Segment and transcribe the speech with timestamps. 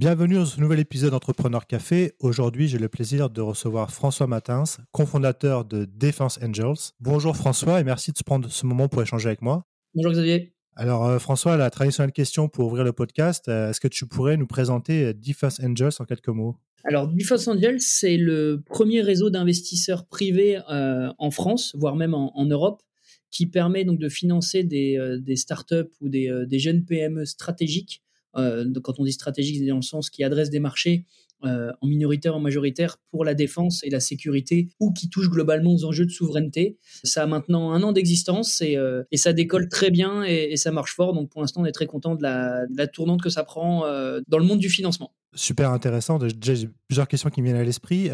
[0.00, 2.14] Bienvenue dans ce nouvel épisode d'Entrepreneur Café.
[2.20, 6.94] Aujourd'hui, j'ai le plaisir de recevoir François Matins, cofondateur de Defense Angels.
[7.00, 9.66] Bonjour François et merci de se prendre ce moment pour échanger avec moi.
[9.94, 10.54] Bonjour Xavier.
[10.74, 14.38] Alors euh, François, la traditionnelle question pour ouvrir le podcast, euh, est-ce que tu pourrais
[14.38, 16.56] nous présenter euh, Defense Angels en quelques mots?
[16.84, 22.82] Alors, Defense Angels, c'est le premier réseau d'investisseurs privés en France, voire même en, Europe,
[23.30, 28.02] qui permet donc de financer des, des startups ou des, des jeunes PME stratégiques
[28.34, 31.04] quand on dit stratégique, c'est dans le sens qui adresse des marchés
[31.44, 35.72] euh, en minoritaire, en majoritaire, pour la défense et la sécurité, ou qui touche globalement
[35.72, 36.76] aux enjeux de souveraineté.
[37.02, 40.94] Ça a maintenant un an d'existence et, euh, ça décolle très bien et, ça marche
[40.94, 41.14] fort.
[41.14, 43.80] Donc pour l'instant, on est très content de la, de la tournante que ça prend
[44.28, 45.12] dans le monde du financement.
[45.34, 46.18] Super intéressant.
[46.42, 48.10] J'ai plusieurs questions qui me viennent à l'esprit.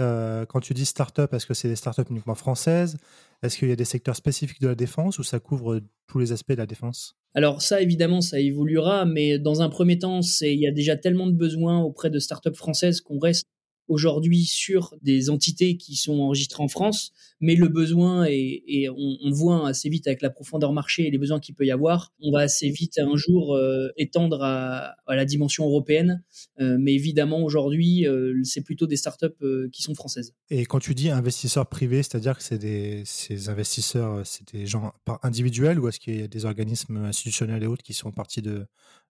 [0.48, 2.96] quand tu dis start-up, est-ce que c'est des start-up uniquement françaises?
[3.42, 6.32] Est-ce qu'il y a des secteurs spécifiques de la défense ou ça couvre tous les
[6.32, 7.16] aspects de la défense?
[7.34, 11.26] Alors ça, évidemment, ça évoluera, mais dans un premier temps, il y a déjà tellement
[11.26, 13.46] de besoins auprès de startups françaises qu'on reste
[13.88, 19.18] aujourd'hui sur des entités qui sont enregistrées en France, mais le besoin est, et on,
[19.22, 22.12] on, voit assez vite avec la profondeur marché et les besoins qu'il peut y avoir,
[22.20, 26.22] on va assez vite un jour euh, étendre à, à, la dimension européenne,
[26.60, 29.26] euh, mais évidemment aujourd'hui euh, c'est plutôt des startups
[29.72, 30.34] qui sont françaises.
[30.50, 34.92] Et quand tu dis investisseurs privés, c'est-à-dire que c'est des ces investisseurs, c'est des gens
[35.22, 38.66] individuels ou est-ce qu'il y a des organismes institutionnels et autres qui sont partie de,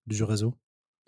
[0.06, 0.54] du réseau?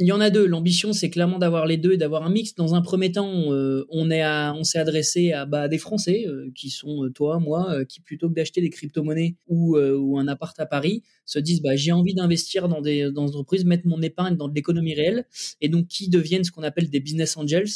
[0.00, 0.46] Il y en a deux.
[0.46, 2.54] L'ambition, c'est clairement d'avoir les deux et d'avoir un mix.
[2.54, 6.50] Dans un premier temps, euh, on est on s'est adressé à bah, des Français euh,
[6.54, 10.66] qui sont euh, toi, moi, qui plutôt que d'acheter des crypto-monnaies ou, un appart à
[10.66, 14.36] Paris, se disent bah, j'ai envie d'investir dans des, dans des entreprises, mettre mon épargne
[14.36, 15.26] dans de l'économie réelle,
[15.60, 17.68] et donc qui deviennent ce qu'on appelle des business angels,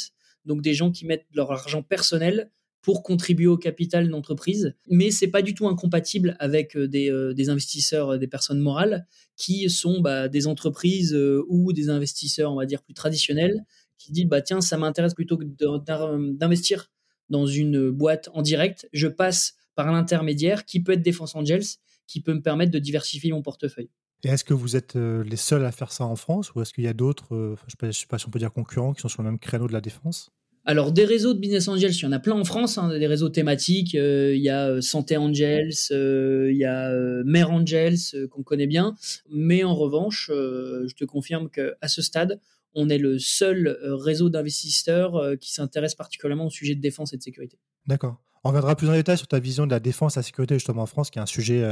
[0.45, 2.49] donc des gens qui mettent leur argent personnel
[2.83, 7.33] pour contribuer au capital d'entreprise, mais c'est pas du tout incompatible avec euh, des, euh,
[7.33, 11.17] des investisseurs, euh, des personnes morales qui sont bah, des entreprises
[11.47, 13.63] ou des investisseurs, on va dire plus traditionnels,
[13.97, 16.91] qui disent bah tiens ça m'intéresse plutôt que d'investir
[17.29, 21.63] dans une boîte en direct, je passe par un intermédiaire qui peut être Défense Angels,
[22.05, 23.89] qui peut me permettre de diversifier mon portefeuille.
[24.23, 26.83] Et est-ce que vous êtes les seuls à faire ça en France ou est-ce qu'il
[26.83, 29.23] y a d'autres, je ne sais pas si on peut dire concurrents, qui sont sur
[29.23, 30.31] le même créneau de la défense?
[30.65, 33.07] Alors des réseaux de business angels, il y en a plein en France, hein, des
[33.07, 33.95] réseaux thématiques.
[33.95, 36.89] Euh, il y a euh, Santé Angels, euh, il y a
[37.25, 37.97] Mère Angels
[38.31, 38.95] qu'on connaît bien.
[39.29, 42.39] Mais en revanche, je te confirme que à ce stade,
[42.75, 47.23] on est le seul réseau d'investisseurs qui s'intéresse particulièrement au sujet de défense et de
[47.23, 47.59] sécurité.
[47.85, 48.17] D'accord.
[48.43, 50.83] On reviendra plus en détail sur ta vision de la défense et la sécurité justement
[50.83, 51.63] en France, qui est un sujet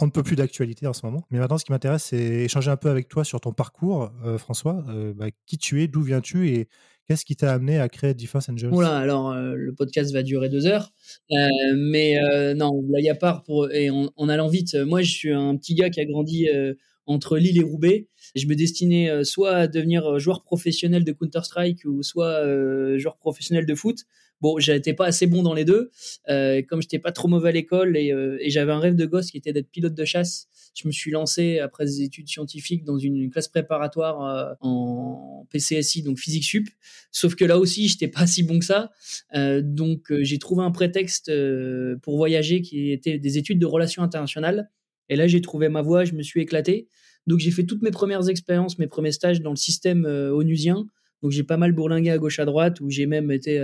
[0.00, 1.24] on ne peut plus d'actualité en ce moment.
[1.30, 4.84] Mais maintenant, ce qui m'intéresse, c'est échanger un peu avec toi sur ton parcours, François.
[5.16, 6.68] Bah, qui tu es, d'où viens-tu et
[7.08, 10.50] Qu'est-ce qui t'a amené à créer Defense Angels Oula, alors euh, le podcast va durer
[10.50, 10.92] deux heures,
[11.32, 14.74] euh, mais euh, non, y a part pour et en, allant vite.
[14.74, 16.48] Moi, je suis un petit gars qui a grandi
[17.06, 18.08] entre Lille et Roubaix.
[18.36, 22.44] Je me destinais soit à devenir joueur professionnel de Counter Strike ou soit
[22.98, 24.00] joueur professionnel de foot.
[24.40, 25.90] Bon, j'étais pas assez bon dans les deux.
[26.28, 29.30] Euh, comme j'étais pas trop mauvais à l'école et, et j'avais un rêve de gosse
[29.30, 32.98] qui était d'être pilote de chasse, je me suis lancé après des études scientifiques dans
[32.98, 36.68] une classe préparatoire euh, en PCSI, donc physique sup.
[37.10, 38.90] Sauf que là aussi, j'étais pas si bon que ça.
[39.34, 41.32] Euh, donc euh, j'ai trouvé un prétexte
[42.02, 44.70] pour voyager qui était des études de relations internationales.
[45.08, 46.88] Et là, j'ai trouvé ma voie, je me suis éclaté.
[47.26, 50.86] Donc j'ai fait toutes mes premières expériences, mes premiers stages dans le système onusien.
[51.22, 53.58] Donc j'ai pas mal bourlingué à gauche à droite, où j'ai même été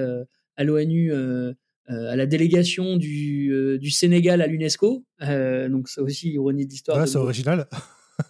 [0.57, 1.13] à l'ONU
[1.91, 5.05] euh, à la délégation du, euh, du Sénégal à l'UNESCO.
[5.21, 6.99] Euh, donc ça aussi, ironie d'histoire.
[6.99, 7.67] Ouais, c'est original.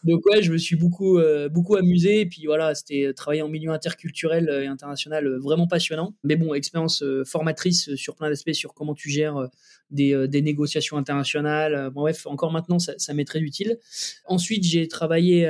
[0.02, 1.20] Donc ouais, je me suis beaucoup
[1.52, 6.14] beaucoup amusé et puis voilà, c'était travailler en milieu interculturel et international vraiment passionnant.
[6.24, 9.50] Mais bon, expérience formatrice sur plein d'aspects sur comment tu gères
[9.90, 11.90] des, des négociations internationales.
[11.92, 13.76] Bon, bref, encore maintenant ça, ça m'est très utile.
[14.24, 15.46] Ensuite, j'ai travaillé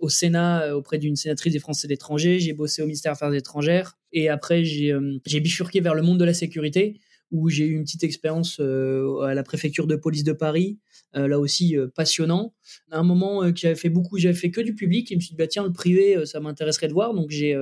[0.00, 3.96] au Sénat auprès d'une sénatrice des Français d'étrangers, j'ai bossé au ministère des Affaires étrangères
[4.16, 4.92] et après j'ai
[5.24, 7.00] j'ai bifurqué vers le monde de la sécurité
[7.30, 10.78] où j'ai eu une petite expérience euh, à la préfecture de police de Paris,
[11.16, 12.54] euh, là aussi euh, passionnant.
[12.90, 15.20] À un moment que j'avais fait beaucoup, j'avais fait que du public, et je me
[15.20, 17.56] suis dit bah tiens le privé, ça m'intéresserait de voir, donc j'ai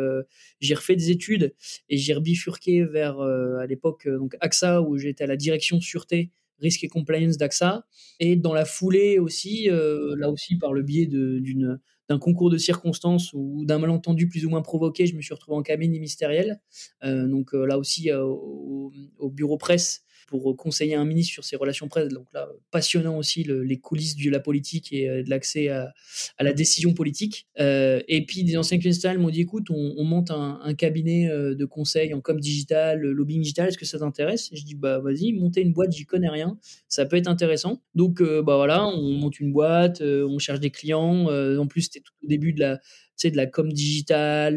[0.61, 1.55] j'ai refait des études
[1.89, 6.31] et j'ai rebifurqué vers à l'époque donc AXA où j'étais à la direction sûreté
[6.61, 7.85] risque et compliance d'AXA
[8.21, 11.79] et dans la foulée aussi là aussi par le biais d'une
[12.09, 15.57] d'un concours de circonstances ou d'un malentendu plus ou moins provoqué, je me suis retrouvé
[15.57, 16.61] en cabine ministérielle.
[17.03, 18.93] Euh, donc euh, là aussi euh, au,
[19.31, 20.05] bureau presse
[20.41, 22.09] pour conseiller un ministre sur ses relations presse.
[22.09, 25.93] Donc là, passionnant aussi les coulisses de la politique et euh, de l'accès à,
[26.41, 27.47] la décision politique.
[27.61, 31.65] Euh, et puis des anciens clients m'ont dit écoute, on, monte un, cabinet euh, de
[31.65, 34.51] conseil en com digital, lobbying digital, est-ce que ça t'intéresse?
[34.53, 36.59] Je dis bah vas-y, montez une boîte, j'y connais rien,
[36.89, 37.81] ça peut être intéressant.
[37.95, 41.29] Donc bah voilà, on monte une boîte, on cherche des clients.
[41.29, 42.81] en plus, c'était tout au début de la
[43.23, 44.57] de la com digitale,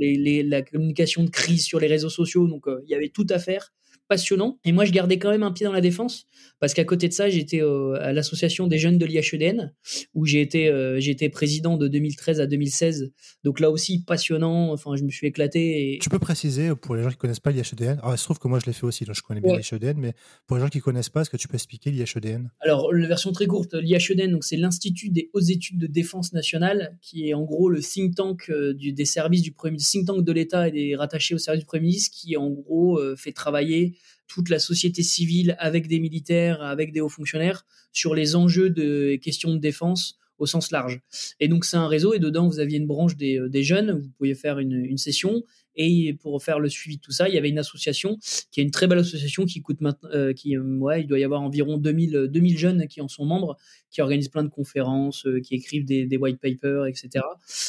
[0.00, 2.46] la communication de crise sur les réseaux sociaux.
[2.46, 3.72] Donc, il y avait tout à faire
[4.08, 4.58] passionnant.
[4.64, 6.26] Et moi, je gardais quand même un pied dans la défense
[6.60, 9.72] parce qu'à côté de ça, j'étais euh, à l'association des jeunes de l'IHEDN
[10.14, 13.12] où j'ai été, euh, j'ai été président de 2013 à 2016.
[13.44, 14.72] Donc là aussi, passionnant.
[14.72, 15.94] Enfin, je me suis éclaté.
[15.94, 15.98] Et...
[15.98, 18.48] Tu peux préciser pour les gens qui connaissent pas l'IHEDN Alors, il se trouve que
[18.48, 20.14] moi, je l'ai fait aussi, donc je connais bien l'IHEDN, mais
[20.46, 23.32] pour les gens qui connaissent pas, est-ce que tu peux expliquer l'IHEDN Alors, la version
[23.32, 27.42] très courte, l'IHEDN, donc c'est l'Institut des hautes études de défense nationale, qui est en
[27.42, 30.72] gros le think tank euh, du, des services du premier think tank de l'État et
[30.72, 33.94] des rattachés au service du Premier ministre, qui en gros fait travailler
[34.26, 39.16] toute la société civile avec des militaires, avec des hauts fonctionnaires sur les enjeux de
[39.16, 41.00] questions de défense au sens large.
[41.40, 44.10] Et donc c'est un réseau et dedans vous aviez une branche des, euh, jeunes, vous
[44.18, 45.42] pouviez faire une, session
[45.76, 48.16] et pour faire le suivi de tout ça, il y avait une association
[48.50, 51.18] qui est une très belle association qui coûte maintenant, euh, qui euh, ouais, il doit
[51.18, 53.56] y avoir environ 2000 2000 jeunes qui en sont membres,
[53.90, 57.24] qui organisent plein de conférences, qui écrivent des, white papers, etc.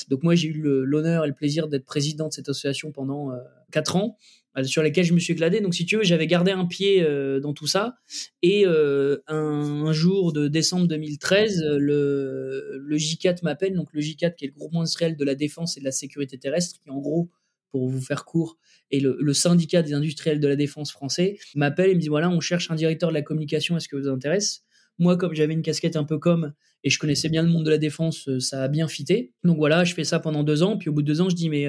[0.09, 3.31] Donc moi j'ai eu l'honneur et le plaisir d'être président de cette association pendant
[3.71, 5.61] quatre ans euh, sur lesquels je me suis éclaté.
[5.61, 7.95] Donc, si tu veux, j'avais gardé un pied euh, dans tout ça.
[8.41, 14.45] Et euh, un, jour de décembre 2013, le, le J4 m'appelle, donc le J4 qui
[14.45, 17.29] est le groupe industriel de la défense et de la sécurité terrestre, qui en gros,
[17.69, 18.57] pour vous faire court,
[18.91, 22.39] est le, syndicat des industriels de la défense français, m'appelle et me dit voilà, on
[22.39, 24.63] cherche un directeur de la communication, est-ce que vous intéresse?
[24.97, 26.53] Moi, comme j'avais une casquette un peu comme
[26.83, 29.33] et je connaissais bien le monde de la défense, ça a bien fité.
[29.43, 30.77] Donc voilà, je fais ça pendant deux ans.
[30.77, 31.67] Puis au bout de deux ans, je dis mais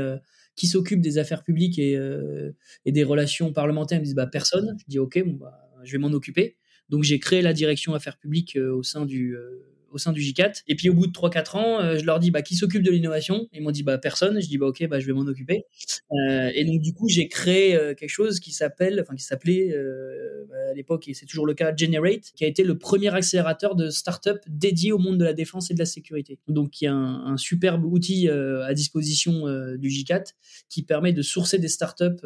[0.57, 2.53] qui s'occupe des affaires publiques et, euh,
[2.85, 3.99] et, des relations parlementaires.
[3.99, 4.77] Ils me disent bah, personne.
[4.81, 6.57] Je dis ok, bon, bah, je vais m'en occuper.
[6.89, 10.21] Donc j'ai créé la direction affaires publiques euh, au sein du euh, au sein du
[10.21, 10.63] J4.
[10.69, 13.49] Et puis au bout de 3-4 ans, je leur dis bah, qui s'occupe de l'innovation?
[13.53, 14.41] Ils m'ont dit bah, personne.
[14.41, 15.65] Je dis bah, ok, bah, je vais m'en occuper.
[16.11, 19.75] et donc du coup, j'ai créé quelque chose qui s'appelle, enfin qui s'appelait
[20.71, 23.91] à l'époque, et c'est toujours le cas, Generate, qui a été le premier accélérateur de
[23.91, 26.39] start-up dédié au monde de la défense et de la sécurité.
[26.49, 29.47] Donc y a un, un superbe outil à disposition
[29.77, 30.35] du J4
[30.69, 32.25] qui permet de sourcer des start-up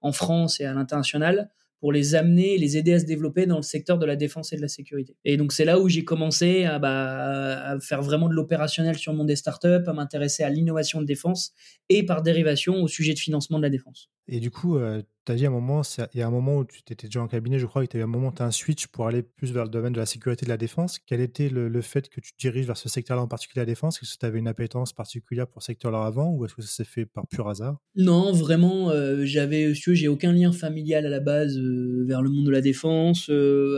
[0.00, 3.62] en France et à l'international pour les amener, les aider à se développer dans le
[3.62, 5.16] secteur de la défense et de la sécurité.
[5.24, 9.12] Et donc c'est là où j'ai commencé à, bah, à, faire vraiment de l'opérationnel sur
[9.12, 11.52] le monde des startups, à m'intéresser à l'innovation de défense
[11.88, 14.10] et par dérivation au sujet de financement de la défense.
[14.32, 15.82] Et du coup, euh, tu as dit un moment,
[16.14, 17.96] il y a un moment où tu étais déjà en cabinet, je crois, et tu
[17.96, 19.98] as eu un moment, tu as un switch pour aller plus vers le domaine de
[19.98, 21.00] la sécurité de la défense.
[21.04, 24.00] Quel était le, fait que tu diriges vers ce secteur-là en particulier, la défense?
[24.00, 26.68] Est-ce que tu avais une appétence particulière pour ce secteur-là avant ou est-ce que ça
[26.68, 27.78] s'est fait par pur hasard?
[27.96, 32.46] Non, vraiment, euh, j'avais, j'ai aucun lien familial à la base euh, vers le monde
[32.46, 33.28] de la défense.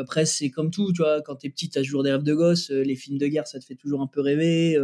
[0.03, 2.25] après, c'est comme tout, tu vois, quand tu es petit, tu as toujours des rêves
[2.25, 4.77] de gosse, les films de guerre, ça te fait toujours un peu rêver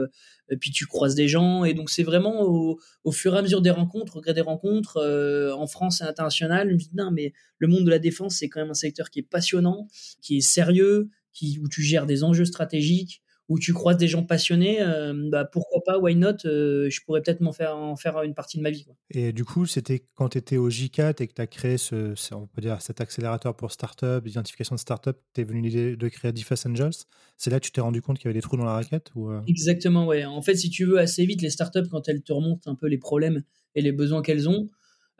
[0.56, 2.78] puis tu croises des gens et donc c'est vraiment au,
[3.12, 6.70] fur et à mesure des rencontres, au gré des rencontres euh, en France et international,
[6.70, 9.18] je me non mais le monde de la défense c'est quand même un secteur qui
[9.20, 9.88] est passionnant,
[10.22, 14.22] qui est sérieux, qui où tu gères des enjeux stratégiques, où tu croises des gens
[14.22, 18.22] passionnés, euh, bah pourquoi pas, why not euh, Je pourrais peut-être m'en faire, en faire
[18.22, 18.84] une partie de ma vie.
[18.84, 18.94] Quoi.
[19.10, 22.14] Et du coup, c'était quand tu étais au J4 et que tu as créé ce,
[22.34, 26.08] on peut dire, cet accélérateur pour start-up, identification de start-up, tu es venu l'idée de
[26.08, 27.04] créer Defense Angels.
[27.38, 29.10] C'est là que tu t'es rendu compte qu'il y avait des trous dans la raquette
[29.14, 29.40] ou euh?
[29.46, 30.26] Exactement, ouais.
[30.26, 32.86] En fait, si tu veux, assez vite, les start-up, quand elles te remontent un peu
[32.86, 33.42] les problèmes
[33.74, 34.68] et les besoins qu'elles ont,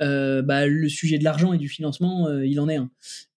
[0.01, 2.91] euh, bah, le sujet de l'argent et du financement, euh, il en est un.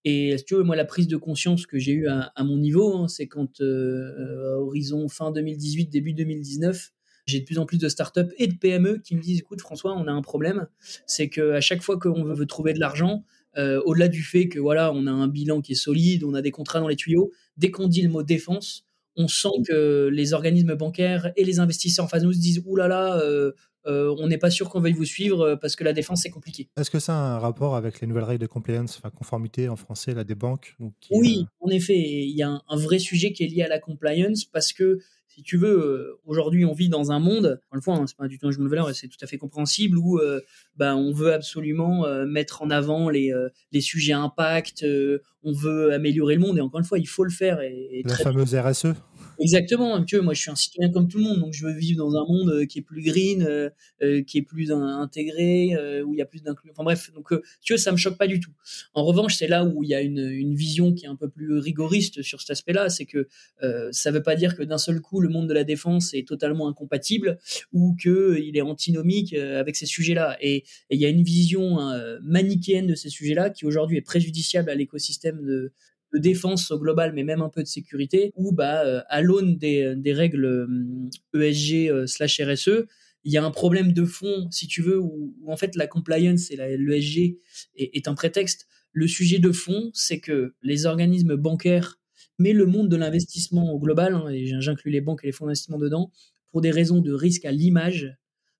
[0.04, 2.96] Et si tu veux, moi, la prise de conscience que j'ai eue à, mon niveau,
[2.96, 6.92] hein, c'est quand, euh, horizon fin 2018, début 2019,
[7.28, 9.96] j'ai de plus en plus de startups et de PME qui me disent écoute, François,
[9.96, 10.68] on a un problème.
[11.06, 13.24] C'est qu'à chaque fois qu'on veut, trouver de l'argent,
[13.58, 16.52] au-delà du fait que voilà, on a un bilan qui est solide, on a des
[16.52, 18.86] contrats dans les tuyaux, dès qu'on dit le mot défense,
[19.16, 22.62] on sent que les organismes bancaires et les investisseurs en face de nous se disent
[22.66, 23.52] Ouh là là, euh,
[23.86, 26.70] on n'est pas sûr qu'on veuille vous suivre euh, parce que la défense c'est compliqué.
[26.78, 29.76] Est-ce que ça a un rapport avec les nouvelles règles de compliance, enfin conformité en
[29.76, 30.76] français là des banques
[31.10, 33.80] Oui, euh, en effet, il y a un, vrai sujet qui est lié à la
[33.80, 38.06] compliance parce que si tu veux, aujourd'hui on vit dans un monde, une fois, hein,
[38.06, 40.20] c'est pas du tout un jeu de valeur c'est tout à fait compréhensible où
[40.76, 43.32] ben, on veut absolument mettre en avant les,
[43.72, 44.86] les sujets impact,
[45.44, 47.62] on veut améliorer le monde et encore une fois il faut le faire.
[47.62, 48.88] Et, la fameuse RSE
[49.42, 50.04] Exactement.
[50.04, 52.16] Tu moi, je suis un citoyen comme tout le monde, donc je veux vivre dans
[52.16, 53.70] un monde euh, qui est plus green, euh,
[54.04, 56.74] euh, qui est plus intégré, où il y a plus d'inclusion.
[56.74, 58.52] Enfin bref, donc tu vois, ça me choque pas du tout.
[58.94, 61.30] En revanche, c'est là où il y a une, une, vision qui est un peu
[61.30, 63.28] plus rigoriste sur cet aspect-là, c'est que
[63.92, 66.68] ça veut pas dire que d'un seul coup, le monde de la défense est totalement
[66.68, 67.40] incompatible
[67.74, 70.38] ou que il est antinomique avec ces sujets-là.
[70.42, 74.70] Et il y a une vision hein, manichéenne de ces sujets-là qui aujourd'hui est préjudiciable
[74.70, 75.74] à l'écosystème de,
[76.14, 79.58] de défense au global, mais même un peu de sécurité, où bah, euh, à l'aune
[79.58, 80.68] des, des, règles
[81.34, 82.86] ESG euh, e euh, slash RSE,
[83.24, 86.50] il y a un problème de fond, si tu veux, où, en fait la compliance
[86.52, 87.38] et l'ESG
[87.76, 88.68] est, est, un prétexte.
[88.94, 92.00] Le sujet de fond, c'est que les organismes bancaires,
[92.40, 95.46] mais le monde de l'investissement au global, hein, et j'inclus les banques et les fonds
[95.46, 96.12] d'investissement dedans,
[96.50, 98.18] pour des raisons de risque à l'image,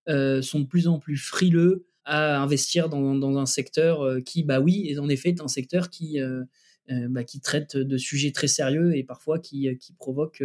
[0.08, 5.08] sont de plus en plus frileux à investir dans, un secteur qui, bah oui, en
[5.10, 6.20] effet, est un secteur qui,
[6.90, 10.44] bah, qui traite de sujets très sérieux et parfois qui, qui provoque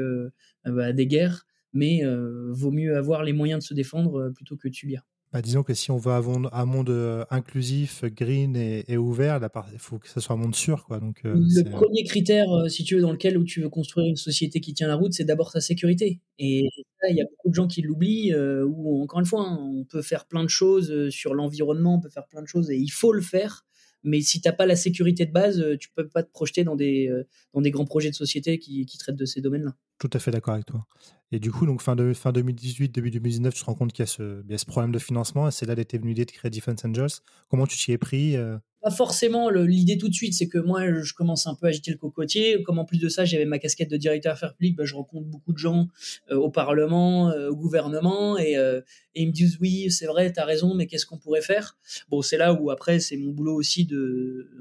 [0.64, 1.47] bah, des guerres.
[1.73, 2.02] Mais
[2.50, 5.02] vaut mieux avoir les moyens de se défendre plutôt que de subir.
[5.33, 9.40] Bah, disons que si on veut un monde euh, inclusif, green et, ouvert,
[9.73, 10.85] il faut que ce soit un monde sûr.
[10.87, 10.99] Quoi.
[10.99, 14.07] Donc, euh, le premier critère, euh, si tu veux, dans lequel où tu veux construire
[14.07, 16.21] une société qui tient la route, c'est d'abord sa sécurité.
[16.38, 16.69] Et
[17.11, 20.00] il y a beaucoup de gens qui l'oublient, ou encore une fois, hein, on peut
[20.00, 23.12] faire plein de choses sur l'environnement, on peut faire plein de choses, et il faut
[23.12, 23.65] le faire.
[24.06, 26.76] Mais si tu n'as pas la sécurité de base, tu peux pas te projeter dans
[26.76, 27.10] des,
[27.54, 29.75] des grands projets de société qui, traitent de ces domaines-là.
[29.98, 30.86] Tout à fait d'accord avec toi.
[31.32, 34.08] Et du coup, donc fin, fin 2018, début 2019, tu te rends compte qu'il y,
[34.54, 37.20] a ce problème de financement et c'est là d'été venu l'idée de créer Defense Angels.
[37.48, 38.58] Comment tu t'y es pris euh?
[38.87, 41.90] Pas forcément l'idée tout de suite, c'est que moi, je commence un peu à agiter
[41.90, 42.62] le cocotier.
[42.62, 45.26] Comme en plus de ça, j'avais ma casquette de directeur affaires publiques, bah, je rencontre
[45.26, 45.88] beaucoup de gens
[46.31, 48.57] euh, au Parlement, euh, au gouvernement, et,
[49.16, 51.76] ils me disent oui, c'est vrai, tu as raison, mais qu'est-ce qu'on pourrait faire?
[52.11, 53.88] Bon, c'est là où après, c'est mon boulot aussi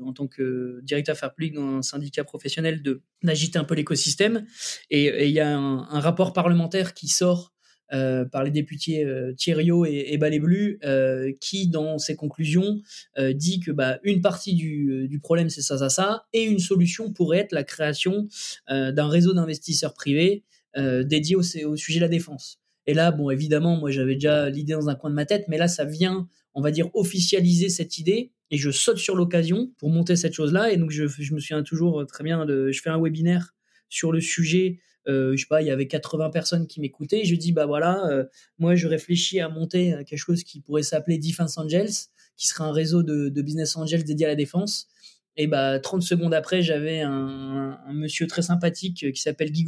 [0.04, 4.48] en tant que directeur affaires publiques dans un syndicat professionnel, de d'agiter un peu l'écosystème.
[4.90, 7.55] Et il y a un rapport parlementaire qui sort
[7.94, 12.82] euh, par les députés euh, Thierryot et, et Baléblu, euh, qui, dans ses conclusions,
[13.34, 17.40] dit que bah, une partie du, problème, c'est ça, ça, ça, et une solution pourrait
[17.40, 18.28] être la création
[18.68, 20.44] d'un réseau d'investisseurs privés
[20.76, 22.60] dédié au, au, sujet de la défense.
[22.88, 25.58] Et là, bon, évidemment, moi, j'avais déjà l'idée dans un coin de ma tête, mais
[25.58, 29.90] là, ça vient, on va dire, officialiser cette idée, et je saute sur l'occasion pour
[29.90, 30.72] monter cette chose-là.
[30.72, 33.56] Et donc, je, je me souviens toujours très bien de, je fais un webinaire
[33.90, 37.26] sur le sujet euh, je sais pas, il y avait 80 personnes qui m'écoutaient.
[37.26, 38.26] je dis, bah voilà, euh,
[38.60, 41.92] moi je réfléchis à monter quelque chose qui pourrait s'appeler Defense Angels,
[42.38, 44.88] qui serait un réseau de, business angels dédié à la défense.
[45.38, 49.66] Et bah 30 secondes après, j'avais un, monsieur très sympathique qui s'appelle Guy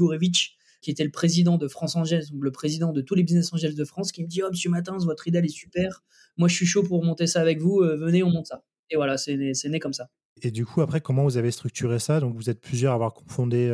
[0.82, 3.76] qui était le président de France Angels, donc le président de tous les business angels
[3.76, 6.04] de France, qui me dit, oh monsieur Matins, votre idée est super.
[6.38, 7.82] Moi je suis chaud pour monter ça avec vous.
[7.82, 8.64] Euh, venez, on monte ça.
[8.90, 10.10] Et voilà, c'est né, né, comme ça.
[10.42, 12.20] Et du coup, après, comment vous avez structuré ça?
[12.20, 13.70] Donc, vous êtes plusieurs à avoir confondé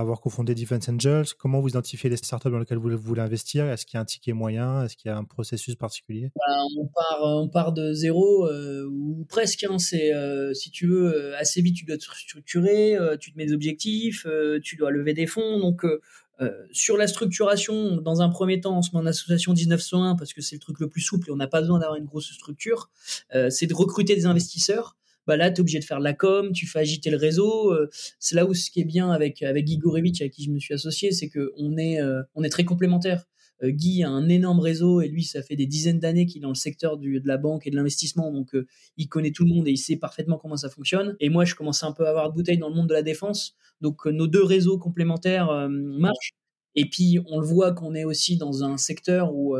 [0.00, 3.66] avoir cofondé Defense Angels Comment vous identifiez les startups dans lesquelles vous voulez investir?
[3.66, 4.84] Est-ce qu'il y a un ticket moyen?
[4.84, 6.30] Est-ce qu'il y a un processus particulier?
[6.34, 9.64] Bah, on, part, on part de zéro euh, ou presque.
[9.64, 13.38] Hein, c'est, euh, si tu veux, euh, assez vite, tu dois te structurer, tu te
[13.38, 14.26] mets des objectifs,
[14.62, 15.58] tu dois lever des fonds.
[15.58, 15.84] Donc,
[16.72, 20.40] sur la structuration, dans un premier temps, on se met en association 1901 parce que
[20.40, 22.90] c'est le truc le plus souple et on n'a pas besoin d'avoir une grosse structure.
[23.50, 24.96] c'est de recruter des investisseurs
[25.26, 27.72] bah là, tu es obligé de faire de la com, tu fais agiter le réseau.
[27.72, 27.88] Euh,
[28.18, 30.58] c'est là où ce qui est bien avec, avec Guy Gorevitch, avec qui je me
[30.58, 33.24] suis associé, c'est qu'on est, euh, on est très complémentaires.
[33.62, 36.42] Euh, Guy a un énorme réseau et lui, ça fait des dizaines d'années qu'il est
[36.42, 38.56] dans le secteur du, de la banque et de l'investissement, donc
[38.96, 41.16] il connaît tout le monde et il sait parfaitement comment ça fonctionne.
[41.20, 43.02] Et moi, je commence un peu à avoir de bouteilles dans le monde de la
[43.02, 46.32] défense, donc nos deux réseaux complémentaires marchent.
[46.74, 49.56] Et puis, on le voit qu'on est aussi dans un secteur où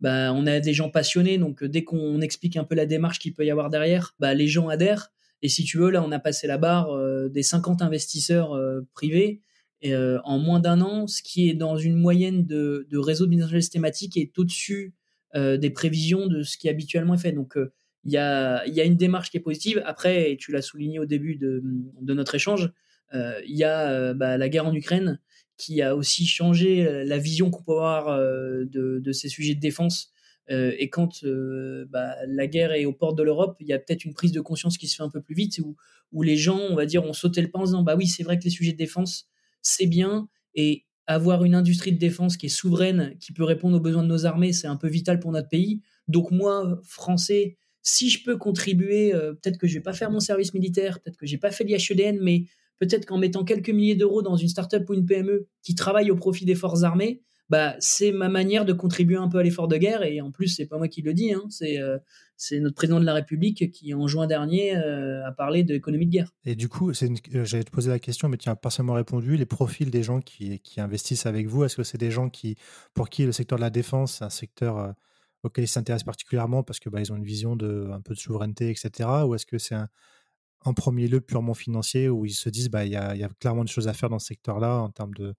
[0.00, 3.18] bah, on a des gens passionnés, donc euh, dès qu'on explique un peu la démarche
[3.18, 5.10] qu'il peut y avoir derrière, bah, les gens adhèrent.
[5.42, 8.80] Et si tu veux, là, on a passé la barre euh, des 50 investisseurs euh,
[8.94, 9.40] privés
[9.82, 13.30] et, en moins d'un an, ce qui est dans une moyenne de, de réseau de
[13.30, 14.94] business thématique est au-dessus
[15.34, 17.32] des prévisions de ce qui habituellement est fait.
[17.32, 17.56] Donc,
[18.04, 19.82] il y, a, y, a, une démarche qui est positive.
[19.84, 21.62] Après, et tu l'as souligné au début de,
[22.00, 22.72] de notre échange,
[23.12, 25.20] il y a bah, la guerre en Ukraine
[25.56, 29.60] qui a aussi changé euh, la vision qu'on peut avoir euh, de, ces sujets de
[29.60, 30.10] défense.
[30.50, 34.04] Euh, et quand bah, la guerre est aux portes de l'Europe, il y a peut-être
[34.04, 35.60] une prise de conscience qui se fait un peu plus vite,
[36.12, 38.22] où, les gens, on va dire, ont sauté le pas en disant, bah oui, c'est
[38.22, 39.28] vrai que les sujets de défense,
[39.60, 43.80] c'est bien, et avoir une industrie de défense qui est souveraine, qui peut répondre aux
[43.80, 45.82] besoins de nos armées, c'est un peu vital pour notre pays.
[46.08, 50.54] Donc moi, français, si je peux contribuer, peut-être que je vais pas faire mon service
[50.54, 52.44] militaire, peut-être que j'ai pas fait l'IHEDN, mais
[52.78, 56.16] peut-être qu'en mettant quelques milliers d'euros dans une startup ou une PME qui travaille au
[56.16, 59.76] profit des forces armées, bah, c'est ma manière de contribuer un peu à l'effort de
[59.76, 60.02] guerre.
[60.02, 61.98] Et en plus, c'est pas moi qui le dis, hein, c'est euh,
[62.52, 66.32] notre président de la République qui, en juin dernier, euh, a parlé d'économie de guerre.
[66.44, 69.36] Et du coup, euh, j'allais te poser la question, mais tu as partiellement répondu.
[69.36, 72.56] Les profils des gens qui, qui investissent avec vous, est-ce que c'est des gens qui,
[72.94, 74.94] pour qui le secteur de la défense, c'est un secteur
[75.44, 78.70] auquel ils s'intéressent particulièrement parce que bah, ont une vision de un peu de souveraineté,
[78.70, 79.08] etc.
[79.24, 79.88] Ou est-ce que c'est un,
[80.66, 83.70] en premier lieu purement financier où ils se disent bah il y, a, clairement des
[83.70, 85.34] choses à faire dans ce secteur-là en termes de,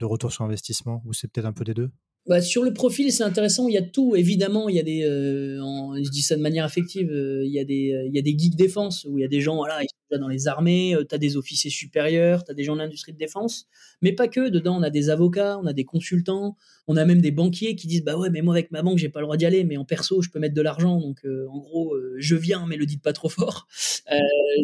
[0.00, 1.90] de retour sur investissement ou c'est peut-être un peu des deux?
[2.28, 3.68] Bah, sur le profil, c'est intéressant.
[3.68, 4.14] Il y a tout.
[4.14, 5.02] Évidemment, il y a des.
[5.02, 5.56] Euh,
[5.96, 7.10] je dis ça de manière affective.
[7.10, 7.94] Euh, il y a des.
[7.94, 9.56] Euh, il y a des geeks défense où il y a des gens.
[9.56, 10.94] Voilà, ils sont dans les armées.
[11.08, 12.44] tu as des officiers supérieurs.
[12.44, 13.66] Tu des gens de l'industrie de défense.
[14.02, 14.50] Mais pas que.
[14.50, 16.54] Dedans, on a des avocats, on a des consultants,
[16.86, 19.08] on a même des banquiers qui disent bah ouais, mais moi avec ma banque, j'ai
[19.08, 19.64] pas le droit d'y aller.
[19.64, 21.00] Mais en perso, je peux mettre de l'argent.
[21.00, 23.68] Donc en gros, je viens, mais le dites pas trop fort.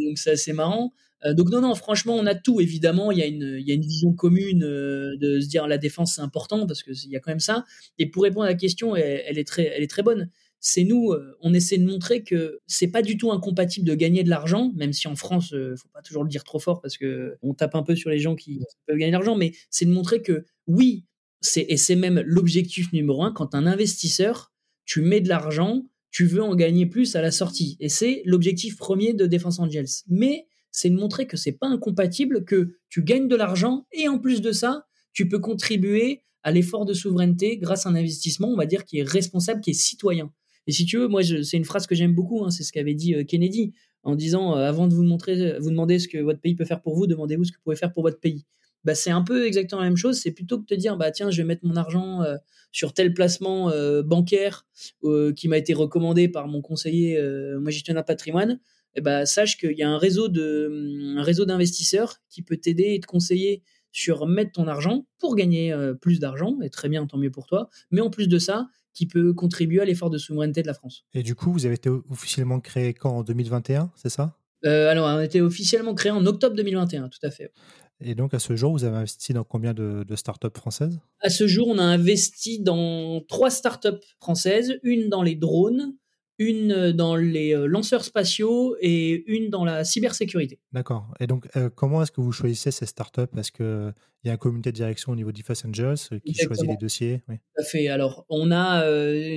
[0.06, 0.92] donc c'est assez marrant.
[1.32, 2.60] Donc non, non, franchement, on a tout.
[2.60, 5.78] Évidemment, il y a une, il y a une vision commune de se dire la
[5.78, 7.64] défense c'est important parce que il y a quand même ça.
[7.98, 10.30] Et pour répondre à la question, elle, est très, elle est très bonne.
[10.60, 14.30] C'est nous, on essaie de montrer que c'est pas du tout incompatible de gagner de
[14.30, 17.54] l'argent, même si en France, faut pas toujours le dire trop fort parce que on
[17.54, 20.22] tape un peu sur les gens qui peuvent gagner de l'argent, mais c'est de montrer
[20.22, 21.04] que oui,
[21.40, 24.52] c'est et c'est même l'objectif numéro un quand un investisseur,
[24.86, 27.76] tu mets de l'argent, tu veux en gagner plus à la sortie.
[27.80, 29.88] Et c'est l'objectif premier de Defense Angels.
[30.08, 34.18] Mais c'est de montrer que c'est pas incompatible, que tu gagnes de l'argent et en
[34.18, 38.56] plus de ça, tu peux contribuer à l'effort de souveraineté grâce à un investissement, on
[38.56, 40.32] va dire, qui est responsable, qui est citoyen.
[40.66, 42.94] Et si tu veux, moi, c'est une phrase que j'aime beaucoup, hein, c'est ce qu'avait
[42.94, 46.40] dit euh, Kennedy, en disant, euh, avant de vous montrer, vous demander ce que votre
[46.40, 48.44] pays peut faire pour vous, demandez-vous ce que vous pouvez faire pour votre pays.
[48.84, 50.18] Bah, c'est un peu exactement la même chose.
[50.18, 52.36] C'est plutôt que de te dire, bah tiens, je vais mettre mon argent euh,
[52.70, 54.66] sur tel placement euh, bancaire
[55.04, 57.18] euh, qui m'a été recommandé par mon conseiller,
[57.58, 58.60] moi gestionnaire patrimoine.
[58.96, 62.94] Eh bah, sache qu'il y a un réseau de, un réseau d'investisseurs qui peut t'aider
[62.94, 67.16] et te conseiller sur mettre ton argent pour gagner plus d'argent, et très bien, tant
[67.16, 67.68] mieux pour toi.
[67.92, 71.04] Mais en plus de ça, qui peut contribuer à l'effort de souveraineté de la France.
[71.12, 73.18] Et du coup, vous avez été officiellement créé quand?
[73.18, 74.38] En 2021, c'est ça?
[74.64, 77.52] Alors, on a été officiellement créé en octobre 2021, tout à fait.
[78.00, 81.00] Et donc, à ce jour, vous avez investi dans combien de, startups françaises?
[81.20, 85.94] À ce jour, on a investi dans trois startups françaises, une dans les drones,
[86.38, 90.58] une dans les euh, lanceurs spatiaux et une dans la cybersécurité.
[90.72, 91.06] D'accord.
[91.20, 93.22] Et donc, euh, comment est-ce que vous choisissez ces startups?
[93.36, 96.68] Est-ce qu'il y a un comité de direction au niveau d'Ifas Angels euh, qui choisit
[96.68, 97.36] les dossiers oui.
[97.36, 97.88] Tout à fait.
[97.88, 98.82] Alors, on a,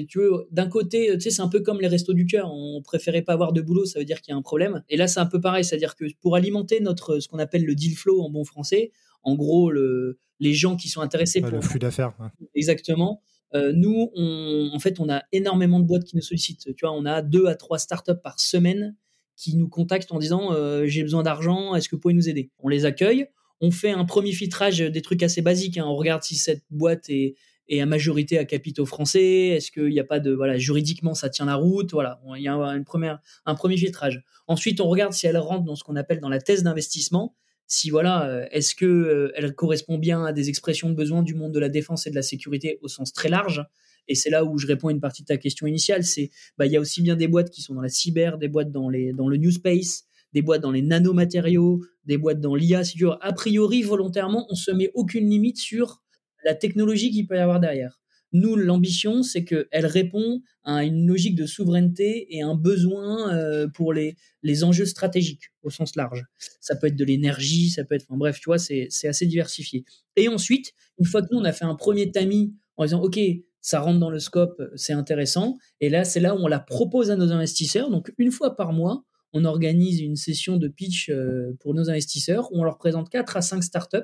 [0.05, 2.51] tu veux, d'un côté, tu sais, c'est un peu comme les restos du cœur.
[2.51, 4.83] On préférait pas avoir de boulot, ça veut dire qu'il y a un problème.
[4.89, 7.75] Et là, c'est un peu pareil, c'est-à-dire que pour alimenter notre, ce qu'on appelle le
[7.75, 11.51] deal flow en bon français, en gros, le, les gens qui sont intéressés pour.
[11.51, 12.13] Le flux d'affaires.
[12.55, 13.21] Exactement
[13.55, 16.75] euh, nous, en fait, on a énormément de boîtes qui nous sollicitent.
[16.75, 18.95] Tu vois, on a deux à trois startups par semaine
[19.35, 22.51] qui nous contactent en disant euh, j'ai besoin d'argent, est-ce que vous pouvez nous aider?
[22.59, 23.27] On les accueille,
[23.61, 25.77] on fait un premier filtrage des trucs assez basiques.
[25.77, 25.85] Hein.
[25.85, 27.35] On regarde si cette boîte est,
[27.69, 31.29] est à majorité à capitaux français, est-ce qu'il n'y a pas de voilà juridiquement ça
[31.29, 34.23] tient la route, voilà, il y a une première, un premier filtrage.
[34.47, 37.36] Ensuite, on regarde si elle rentre dans ce qu'on appelle dans la thèse d'investissement
[37.67, 41.36] si voilà, euh, est-ce que euh, elle correspond bien à des expressions de besoin du
[41.36, 43.63] monde de la défense et de la sécurité au sens très large?
[44.08, 46.65] Et c'est là où je réponds à une partie de ta question initiale, c'est bah
[46.65, 48.89] il y a aussi bien des boîtes qui sont dans la cyber, des boîtes dans
[48.89, 52.84] les dans le new space, des boîtes dans les nanomatériaux, des boîtes dans l'IA.
[53.19, 56.01] A priori volontairement, on se met aucune limite sur
[56.45, 57.99] la technologie qu'il peut y avoir derrière.
[58.33, 63.93] Nous, l'ambition, c'est qu'elle répond à une logique de souveraineté et un besoin euh, pour
[63.93, 66.25] les, les enjeux stratégiques au sens large.
[66.59, 69.85] Ça peut être de l'énergie, ça peut être, enfin bref, tu vois, c'est assez diversifié.
[70.15, 73.19] Et ensuite, une fois que nous, on a fait un premier tamis en disant, OK,
[73.61, 75.57] ça rentre dans le scope, c'est intéressant.
[75.81, 77.89] Et là, c'est là où on la propose à nos investisseurs.
[77.89, 82.51] Donc, une fois par mois, on organise une session de pitch euh, pour nos investisseurs
[82.51, 83.97] où on leur présente 4 à 5 startups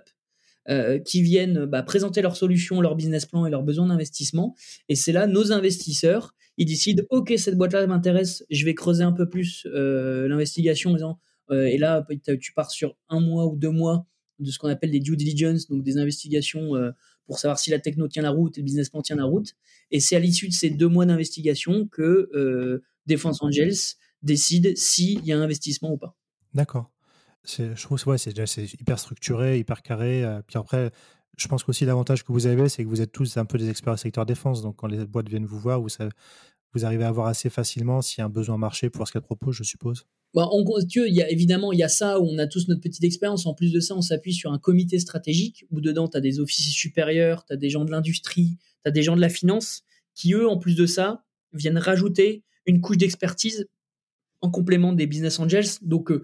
[0.69, 4.56] euh, qui viennent bah, présenter leurs solutions, leur business plan et leurs besoins d'investissement.
[4.88, 9.12] Et c'est là nos investisseurs, ils décident ok cette boîte-là m'intéresse, je vais creuser un
[9.12, 10.95] peu plus euh, l'investigation,
[11.52, 12.08] euh, et là
[12.39, 14.08] tu pars sur un mois ou deux mois
[14.39, 16.71] de ce qu'on appelle des due diligence, donc des investigations
[17.26, 19.54] pour savoir si la techno tient la route et le business plan tient la route.
[19.91, 23.76] Et c'est à l'issue de ces deux mois d'investigation que Defense Angels
[24.21, 26.17] décide s'il y a un investissement ou pas.
[26.54, 26.92] D'accord
[27.45, 30.23] je trouve que c'est hyper structuré, hyper carré.
[30.23, 30.91] Euh, puis après,
[31.38, 33.69] je pense qu'aussi l'avantage que vous avez, c'est que vous êtes tous un peu des
[33.69, 34.62] experts secteur défense.
[34.62, 35.89] Donc quand les boîtes viennent vous voir, vous,
[36.73, 39.21] vous arrivez à voir assez facilement s'il y a un besoin marché pour ce qu'elles
[39.23, 40.06] proposent, je suppose.
[40.34, 42.82] Bah, on, il y a, évidemment, il y a ça où on a tous notre
[42.82, 43.45] petite expérience.
[43.45, 46.39] En plus de ça, on s'appuie sur un comité stratégique où dedans, tu as des
[46.39, 49.84] officiers supérieurs, tu as des gens de l'industrie, tu as des gens de la finance
[50.15, 53.67] qui, eux, en plus de ça, viennent rajouter une couche d'expertise
[54.41, 55.67] en complément des business angels.
[55.84, 56.23] Donc, euh,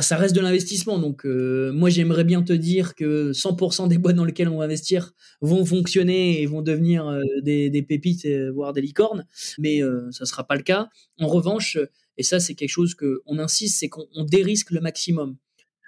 [0.00, 0.98] ça reste de l'investissement.
[0.98, 4.64] Donc, euh, moi, j'aimerais bien te dire que 100% des boîtes dans lesquelles on va
[4.64, 9.26] investir vont fonctionner et vont devenir euh, des, pépites, voire des licornes.
[9.58, 10.88] Mais euh, ça ne sera pas le cas.
[11.18, 11.78] En revanche,
[12.18, 15.36] et ça, c'est quelque chose qu'on insiste, c'est qu'on dérisque le maximum.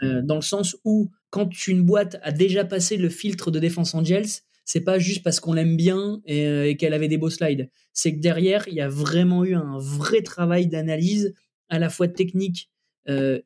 [0.03, 4.43] dans le sens où, quand une boîte a déjà passé le filtre de Défense Angels,
[4.65, 7.69] c'est pas juste parce qu'on l'aime bien et, qu'elle avait des beaux slides.
[7.93, 11.35] C'est que derrière, il y a vraiment eu un vrai travail d'analyse
[11.69, 12.80] à la fois technique euh,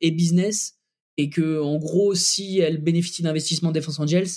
[0.01, 0.75] et business,
[1.17, 4.27] et que en gros, si elle bénéficie d'investissement Défense Angels,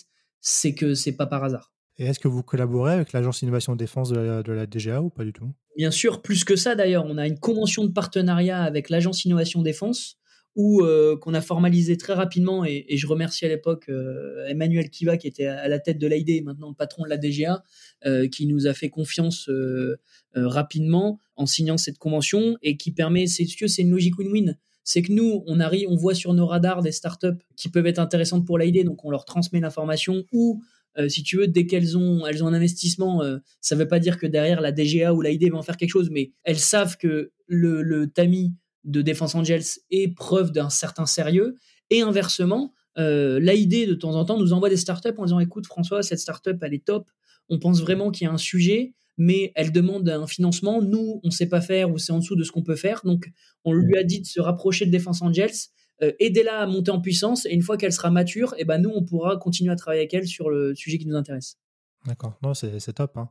[0.41, 1.73] c'est que c'est pas par hasard.
[1.99, 5.11] Et est-ce que vous collaborez avec l'agence innovation défense de la, de la DGA ou
[5.11, 5.53] pas du tout?
[5.77, 7.05] Bien sûr, plus que ça d'ailleurs.
[7.07, 10.17] On a une convention de partenariat avec l'agence innovation défense
[10.55, 15.17] où euh, qu'on a formalisé très rapidement et, je remercie à l'époque euh, Emmanuel Kiva
[15.17, 17.63] qui était à, la tête de l'AID, maintenant le patron de la DGA,
[18.33, 19.51] qui nous a fait confiance
[20.35, 24.57] rapidement en signant cette convention et qui permet, c'est c'est une logique win-win
[24.89, 27.99] c'est que nous, on arrive, on voit sur nos radars des startups qui peuvent être
[27.99, 30.63] intéressantes pour l'idée, donc on leur transmet l'information ou
[30.97, 33.87] euh, si tu veux, dès qu'elles ont, elles ont un investissement, euh, ça ne veut
[33.87, 36.59] pas dire que derrière la DGA ou l'AID va en faire quelque chose, mais elles
[36.59, 41.57] savent que le, le TAMI de Defense Angels est preuve d'un certain sérieux.
[41.91, 45.67] Et inversement, euh, l'AID de temps en temps nous envoie des startups en disant écoute
[45.67, 47.11] François, cette startup elle est top,
[47.51, 50.81] on pense vraiment qu'il y a un sujet, mais elle demande un financement.
[50.81, 53.03] Nous, on ne sait pas faire ou c'est en dessous de ce qu'on peut faire.
[53.05, 53.31] Donc,
[53.65, 55.69] on lui a dit de se rapprocher de Defense Angels
[56.03, 58.79] euh, aidez-la à monter en puissance et une fois qu'elle sera mature, et eh ben
[58.79, 61.59] nous, on pourra continuer à travailler avec elle sur le sujet qui nous intéresse.
[62.07, 63.17] D'accord, non, c'est top.
[63.17, 63.29] Hein.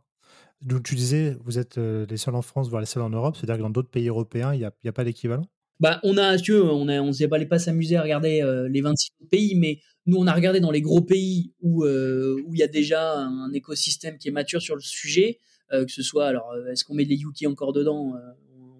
[0.62, 3.38] Donc tu disais, vous êtes euh, les seuls en France, voire les seuls en Europe,
[3.38, 5.46] c'est-à-dire que dans d'autres pays européens, il n'y a, a, pas d'équivalent?
[5.80, 8.82] Bah, on a, tu on a, on s'est pas, pas s'amuser à regarder euh, les
[8.82, 12.64] 26 pays, mais nous, on a regardé dans les gros pays où où il y
[12.64, 15.40] a déjà un écosystème qui est mature sur le sujet,
[15.72, 18.14] que ce soit, alors, est-ce qu'on met les UK encore dedans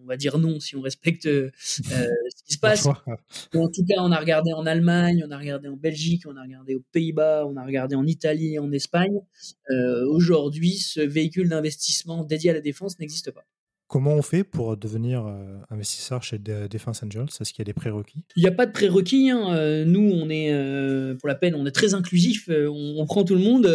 [0.08, 1.52] on va dire non si on respecte euh,
[1.92, 2.88] euh, ce qui se passe.
[2.88, 6.44] en tout cas, on a regardé en Allemagne, on a regardé en Belgique, on a
[6.44, 9.20] regardé aux Pays-Bas, on a regardé en Italie et en Espagne.
[9.70, 13.44] Euh, aujourd'hui, ce véhicule d'investissement dédié à la défense n'existe pas.
[13.88, 17.28] Comment on fait pour devenir euh, investisseur chez Defense Angels?
[17.40, 18.24] Est-ce qu'il y a des prérequis?
[18.36, 19.30] Il n'y a pas de prérequis.
[19.30, 19.56] Hein.
[19.56, 22.50] Euh, nous, on est, euh, pour la peine, on est très inclusif.
[22.50, 23.66] On, prend tout le monde.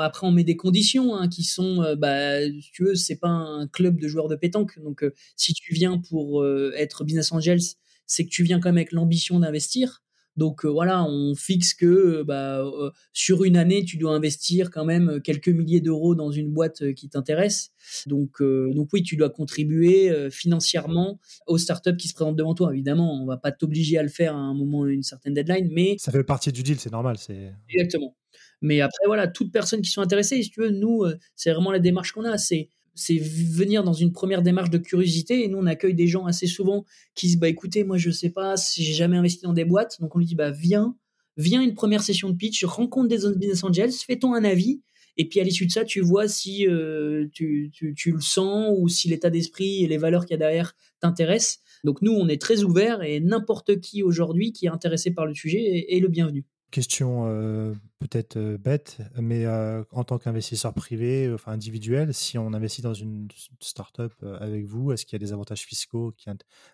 [0.00, 3.68] après, on met des conditions hein, qui sont, bah, si tu veux, c'est pas un
[3.68, 4.80] club de joueurs de pétanque.
[4.82, 5.04] Donc,
[5.36, 6.44] si tu viens pour
[6.76, 7.62] être Business Angels,
[8.06, 10.03] c'est que tu viens quand même avec l'ambition d'investir.
[10.36, 14.70] Donc euh, voilà, on fixe que euh, bah, euh, sur une année, tu dois investir
[14.70, 17.70] quand même quelques milliers d'euros dans une boîte qui t'intéresse.
[18.06, 22.72] Donc, donc oui, tu dois contribuer financièrement aux startups qui se présentent devant toi.
[22.72, 25.96] Évidemment, on va pas t'obliger à le faire à un moment, une certaine deadline, mais
[25.98, 27.18] ça fait partie du deal, c'est normal.
[27.18, 28.16] C'est exactement.
[28.62, 31.04] Mais après, voilà, toutes personnes qui sont intéressées, si tu veux, nous,
[31.36, 32.38] c'est vraiment la démarche qu'on a.
[32.38, 35.44] C'est c'est venir dans une première démarche de curiosité.
[35.44, 38.30] Et nous, on accueille des gens assez souvent qui disent, bah écoutez, moi je sais
[38.30, 40.00] pas, si j'ai jamais investi dans des boîtes.
[40.00, 40.96] Donc on lui dit, bah viens,
[41.36, 44.80] viens une première session de pitch, rencontre des business angels, fais-toi un avis.
[45.16, 48.88] Et puis à l'issue de ça, tu vois si euh, tu, tu, le sens ou
[48.88, 51.60] si l'état d'esprit et les valeurs qu'il y a derrière t'intéressent.
[51.84, 55.34] Donc nous, on est très ouverts et n'importe qui aujourd'hui qui est intéressé par le
[55.34, 56.44] sujet est le bienvenu.
[56.74, 62.52] Question euh, peut-être euh, bête, mais euh, en tant qu'investisseur privé, enfin individuel, si on
[62.52, 63.28] investit dans une
[63.60, 66.28] startup avec vous, est-ce qu'il y a des avantages fiscaux qui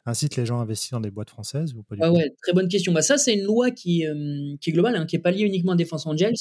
[0.07, 2.69] incitent les gens à investir dans des boîtes françaises ou pas ah ouais, Très bonne
[2.69, 2.95] question.
[2.95, 4.07] Bah ça, c'est une loi qui,
[4.63, 6.33] qui est globale, hein, qui n'est pas liée uniquement à Défense Angels.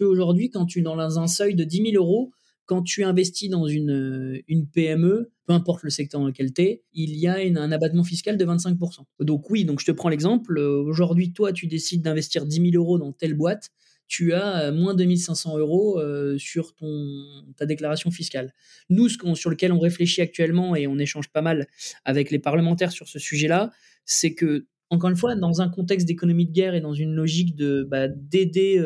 [0.00, 2.30] Aujourd'hui, quand tu es dans un seuil de 10 000 euros,
[2.72, 7.14] quand tu investis dans une, PME, peu importe le secteur dans lequel tu es, il
[7.18, 9.00] y a un abattement fiscal de 25%.
[9.20, 10.56] Donc oui, donc je te prends l'exemple.
[10.56, 13.72] Euh, aujourd'hui, toi, tu décides d'investir 10 000 euros dans telle boîte,
[14.06, 18.54] tu as euh, moins 2500 euros euh, sur ton, ta déclaration fiscale.
[18.88, 21.66] Nous, ce sur lequel on réfléchit actuellement et on échange pas mal
[22.06, 23.70] avec les parlementaires sur ce sujet-là,
[24.06, 27.54] c'est que, encore une fois, dans un contexte d'économie de guerre et dans une logique
[27.54, 28.82] de bah, d'aider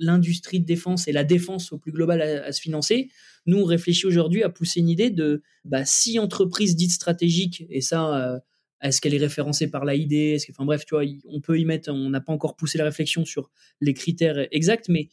[0.00, 3.10] l'industrie de défense et la défense au plus global à, se financer.
[3.46, 7.80] Nous, on réfléchit aujourd'hui à pousser une idée de bah, si entreprise dite stratégique, et
[7.80, 8.38] ça, euh,
[8.82, 11.64] est-ce qu'elle est référencée par l'AID est que, Enfin bref, tu vois, on peut y
[11.64, 15.08] mettre, on n'a pas encore poussé la réflexion sur les critères exacts, mais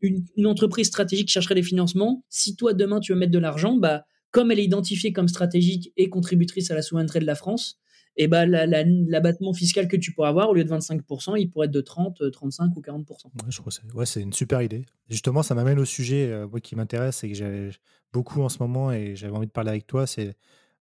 [0.00, 2.24] une, entreprise stratégique chercherait des financements.
[2.28, 5.92] Si toi, demain, tu veux mettre de l'argent, bah, comme elle est identifiée comme stratégique
[5.96, 7.80] et contributrice à la souveraineté de la France,
[8.16, 11.72] et bah, l'abattement fiscal que tu pourrais avoir, au lieu de 25%, il pourrait être
[11.72, 13.08] de 30, 35 euh, ou 40%.
[13.08, 14.84] Ouais, je crois ouais, c'est une super idée.
[15.08, 17.70] Justement, ça m'amène au sujet euh, qui m'intéresse et que j'ai
[18.12, 20.36] beaucoup en ce moment et j'avais envie de parler avec toi, c'est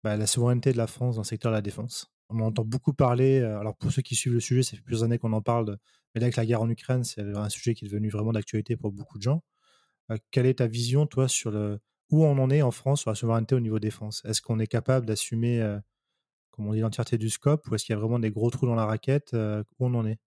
[0.04, 2.12] bah, la souveraineté de la France dans le secteur de la défense.
[2.30, 5.04] On entend beaucoup parler, euh, alors pour ceux qui suivent le sujet, ça fait plusieurs
[5.04, 5.78] années qu'on en parle,
[6.14, 8.76] mais là avec la guerre en Ukraine, c'est un sujet qui est devenu vraiment d'actualité
[8.76, 9.44] pour beaucoup de gens.
[10.32, 13.16] quelle est ta vision, toi, sur le, où on en est en France sur la
[13.16, 15.80] souveraineté au niveau défense Est-ce qu'on est capable d'assumer
[16.60, 18.66] comme on dit, l'entièreté du scope ou est-ce qu'il y a vraiment des gros trous
[18.66, 20.18] dans la raquette euh, Où on en est?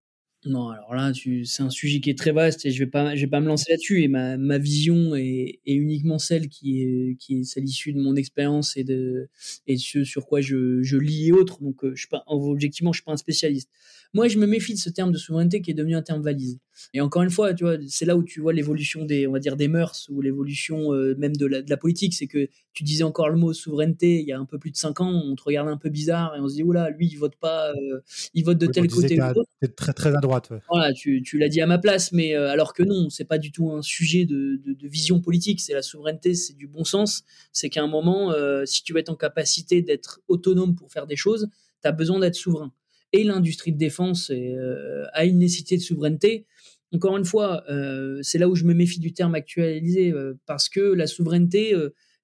[0.47, 1.13] Non, alors là,
[1.45, 4.03] c'est un sujet qui est très vaste et je vais vais pas me lancer là-dessus.
[4.03, 8.17] Et ma, ma vision est, est, uniquement celle qui est, qui celle issue de mon
[8.17, 9.29] expérience et de
[9.67, 11.63] et ce sur quoi je, je lis et autres.
[11.63, 13.71] Donc, euh, je suis pas, objectivement, je suis pas un spécialiste.
[14.15, 16.59] Moi, je me méfie de ce terme de souveraineté qui est devenu un terme valise.
[16.93, 19.39] Et encore une fois, tu vois, c'est là où tu vois l'évolution des, on va
[19.39, 22.13] dire, des mœurs ou l'évolution euh, même de la, de la politique.
[22.13, 24.77] C'est que tu disais encore le mot souveraineté il y a un peu plus de
[24.77, 27.17] cinq ans, on te regardait un peu bizarre et on se dit, oula, lui, il
[27.17, 28.01] vote pas, euh,
[28.35, 29.19] il vote de tel côté
[29.63, 30.53] C'est très, très à droite.
[30.69, 33.39] Voilà, tu, tu l'as dit à ma place, mais euh, alors que non, c'est pas
[33.39, 35.61] du tout un sujet de, de, de vision politique.
[35.61, 37.23] C'est la souveraineté, c'est du bon sens.
[37.53, 38.35] C'est qu'à un moment,
[38.67, 41.49] si tu veux être en capacité d'être autonome pour faire des choses,
[41.83, 42.73] tu as besoin d'être souverain
[43.13, 46.47] et l'industrie de défense euh, a une nécessité de souveraineté.
[46.93, 50.69] Encore une fois, euh, c'est là où je me méfie du terme actualisé, euh, parce
[50.69, 51.75] que la souveraineté,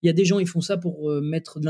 [0.02, 1.60] il y a des gens, ils font ça pour mettre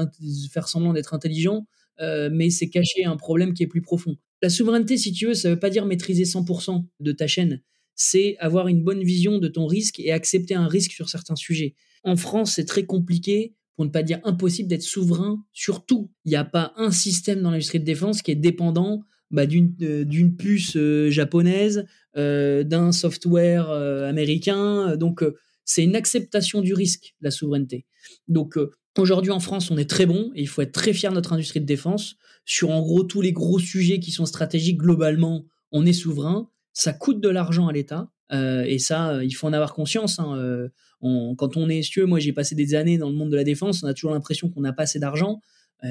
[0.52, 1.66] faire semblant d'être intelligent.
[2.00, 4.16] mais c'est caché un problème qui est plus profond.
[4.42, 7.62] La souveraineté, si tu veux, ça veut pas dire maîtriser 100% de ta chaîne.
[7.96, 11.74] C'est avoir une bonne vision de ton risque et accepter un risque sur certains sujets.
[12.04, 16.10] En France, c'est très compliqué, pour ne pas dire impossible, d'être souverain sur tout.
[16.24, 20.36] Il n'y a pas un système dans l'industrie de défense qui est dépendant bah, d'une
[20.36, 20.76] puce
[21.10, 21.86] japonaise,
[22.16, 24.96] d'un software américain.
[24.96, 25.22] Donc,
[25.68, 27.84] c'est une acceptation du risque, la souveraineté.
[28.26, 31.10] Donc euh, aujourd'hui en France, on est très bon et il faut être très fier
[31.12, 32.16] de notre industrie de défense.
[32.46, 36.48] Sur en gros tous les gros sujets qui sont stratégiques globalement, on est souverain.
[36.72, 38.10] Ça coûte de l'argent à l'État.
[38.32, 40.18] Euh, et ça, il faut en avoir conscience.
[40.18, 40.68] Hein.
[41.02, 43.44] Euh, quand on est cieux, moi j'ai passé des années dans le monde de la
[43.44, 45.40] défense, on a toujours l'impression qu'on n'a pas assez d'argent.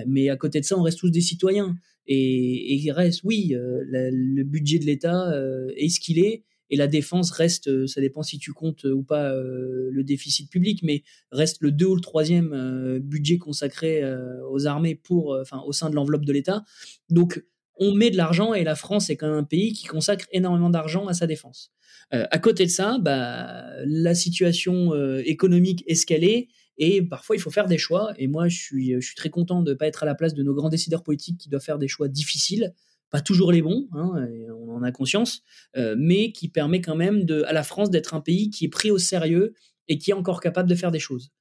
[0.05, 1.77] mais à côté de ça, on reste tous des citoyens.
[2.07, 5.31] Et, il reste, oui, le budget de l'État
[5.77, 8.93] est ce qu'il est et la défense reste, euh, ça dépend si tu comptes euh,
[8.93, 14.03] ou pas euh, le déficit public, mais reste le deux ou le troisième budget consacré
[14.49, 16.63] aux armées pour, enfin, au sein de l'enveloppe de l'État.
[17.09, 17.43] Donc,
[17.79, 20.69] on met de l'argent et la France est quand même un pays qui consacre énormément
[20.69, 21.71] d'argent à sa défense.
[22.11, 27.39] à côté de ça, bah, la situation économique est ce qu'elle est et parfois il
[27.39, 28.13] faut faire des choix.
[28.17, 30.53] Et moi, je suis, très content de ne pas être à la place de nos
[30.53, 32.73] grands décideurs politiques qui doivent faire des choix difficiles
[33.09, 35.41] pas toujours les bons, hein, on en a conscience,
[35.77, 38.91] euh, mais qui permet quand même à la France d'être un pays qui est pris
[38.91, 39.53] au sérieux
[39.87, 41.31] et qui est encore capable de faire des choses.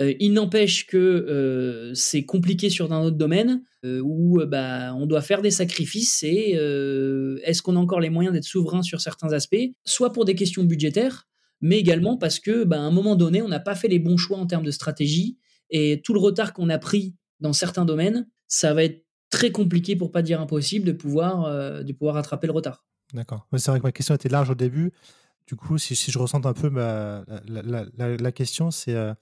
[0.00, 3.62] Euh, il n'empêche que euh, c'est compliqué sur un autre domaine
[4.02, 6.52] où bah, on doit faire des sacrifices et
[7.42, 10.64] est-ce qu'on a encore les moyens d'être souverain sur certains aspects, soit pour des questions
[10.64, 11.28] budgétaires,
[11.60, 14.16] mais également parce que bah, à un moment donné, on n'a pas fait les bons
[14.16, 15.36] choix en termes de stratégie
[15.68, 19.96] et tout le retard qu'on a pris dans certains domaines, ça va être très compliqué,
[19.96, 22.84] pour pas dire impossible, de pouvoir, euh, de pouvoir rattraper le retard.
[23.12, 23.46] D'accord.
[23.56, 24.92] c'est vrai que ma question était large au début.
[25.46, 29.12] Du coup, si, je ressens un peu ma, la, question, c'est euh,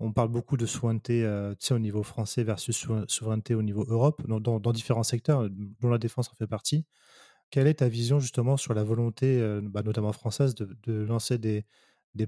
[0.00, 4.72] on parle beaucoup de souveraineté euh, au niveau français versus souveraineté au niveau Europe, dans,
[4.72, 6.84] différents secteurs, dont la défense en fait partie.
[7.50, 11.64] Quelle est ta vision justement sur la volonté, bah, notamment française, de, lancer des,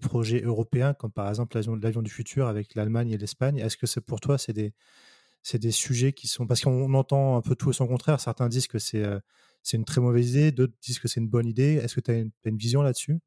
[0.00, 3.58] projets européens, comme par exemple l'avion du futur avec l'Allemagne et l'Espagne?
[3.58, 4.72] Est-ce que pour toi, c'est des,
[5.72, 6.46] sujets qui sont.
[6.46, 8.20] Parce qu'on entend un peu tout et son contraire.
[8.20, 9.18] Certains disent que c'est euh,
[9.66, 11.80] c'est une très mauvaise idée, d'autres disent que c'est une bonne idée.
[11.82, 13.18] Est-ce que tu as, une vision là-dessus?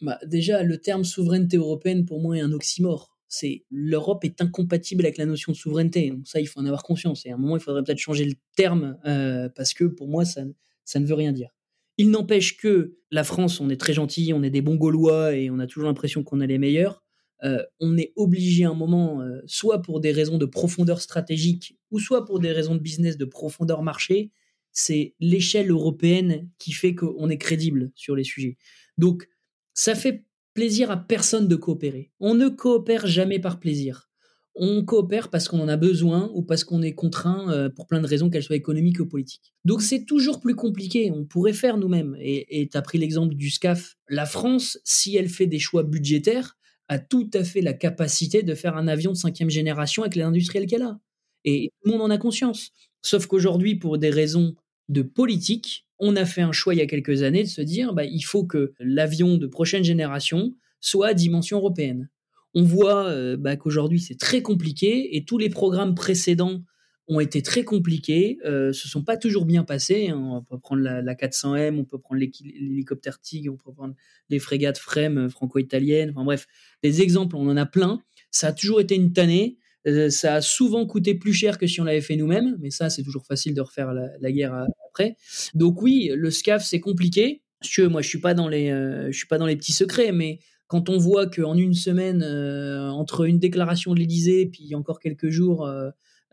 [0.00, 3.13] Bah, Déjà, le terme souveraineté européenne, pour moi, est un oxymore.
[3.28, 6.10] C'est l'Europe est incompatible avec la notion de souveraineté.
[6.10, 7.26] Donc ça, il faut en avoir conscience.
[7.26, 10.24] Et à un moment, il faudrait peut-être changer le terme euh, parce que pour moi,
[10.24, 10.42] ça,
[10.84, 11.50] ça ne veut rien dire.
[11.96, 15.50] Il n'empêche que la France, on est très gentil, on est des bons Gaulois et
[15.50, 17.02] on a toujours l'impression qu'on est les meilleurs.
[17.44, 21.78] Euh, on est obligé à un moment, euh, soit pour des raisons de profondeur stratégique,
[21.90, 24.30] ou soit pour des raisons de business de profondeur marché,
[24.72, 28.56] c'est l'échelle européenne qui fait qu'on est crédible sur les sujets.
[28.98, 29.28] Donc,
[29.74, 32.12] ça fait plaisir à personne de coopérer.
[32.20, 34.08] On ne coopère jamais par plaisir.
[34.56, 38.00] On coopère parce qu'on en a besoin ou parce qu'on est contraint euh, pour plein
[38.00, 39.52] de raisons, qu'elles soient économiques ou politiques.
[39.64, 41.10] Donc c'est toujours plus compliqué.
[41.12, 42.16] On pourrait faire nous-mêmes.
[42.20, 43.96] Et tu as pris l'exemple du SCAF.
[44.08, 46.56] La France, si elle fait des choix budgétaires,
[46.88, 50.22] a tout à fait la capacité de faire un avion de cinquième génération avec les
[50.22, 51.00] industriels qu'elle a.
[51.44, 52.70] Et tout le monde en a conscience.
[53.02, 54.54] Sauf qu'aujourd'hui, pour des raisons
[54.88, 57.92] de politique, on a fait un choix il y a quelques années de se dire
[57.92, 62.08] bah, il faut que l'avion de prochaine génération soit à dimension européenne.
[62.54, 66.62] On voit euh, bah, qu'aujourd'hui c'est très compliqué et tous les programmes précédents
[67.06, 70.08] ont été très compliqués, euh, se sont pas toujours bien passés.
[70.08, 70.18] Hein.
[70.18, 73.94] On peut prendre la, 400M, on peut prendre l'hélicoptère TIG, on peut prendre
[74.30, 76.10] les frégates FREM euh, franco-italiennes.
[76.10, 76.46] Enfin bref,
[76.82, 78.00] des exemples, on en a plein.
[78.30, 79.58] Ça a toujours été une tannée.
[79.86, 82.90] Euh, ça a souvent coûté plus cher que si on l'avait fait nous-mêmes, mais ça,
[82.90, 85.16] c'est toujours facile de refaire la, guerre après.
[85.54, 87.42] Donc oui, le SCAF, c'est compliqué.
[87.78, 91.56] moi, je suis je suis pas dans les petits secrets, mais quand on voit qu'en
[91.56, 95.68] une semaine, entre une déclaration de l'Élysée, puis encore quelques jours,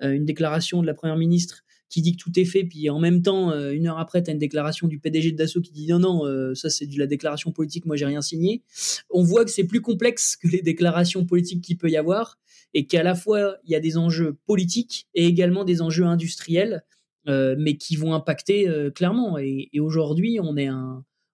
[0.03, 2.99] euh, une déclaration de la première ministre qui dit que tout est fait, puis en
[2.99, 5.73] même temps, euh, une heure après, tu as une déclaration du PDG de Dassault qui
[5.73, 8.63] dit non, non, euh, ça c'est de la déclaration politique, moi j'ai rien signé.
[9.09, 12.39] On voit que c'est plus complexe que les déclarations politiques qu'il peut y avoir,
[12.73, 16.83] et qu'à la fois il y a des enjeux politiques et également des enjeux industriels,
[17.27, 19.37] mais qui vont impacter clairement.
[19.37, 20.69] Et, aujourd'hui, on est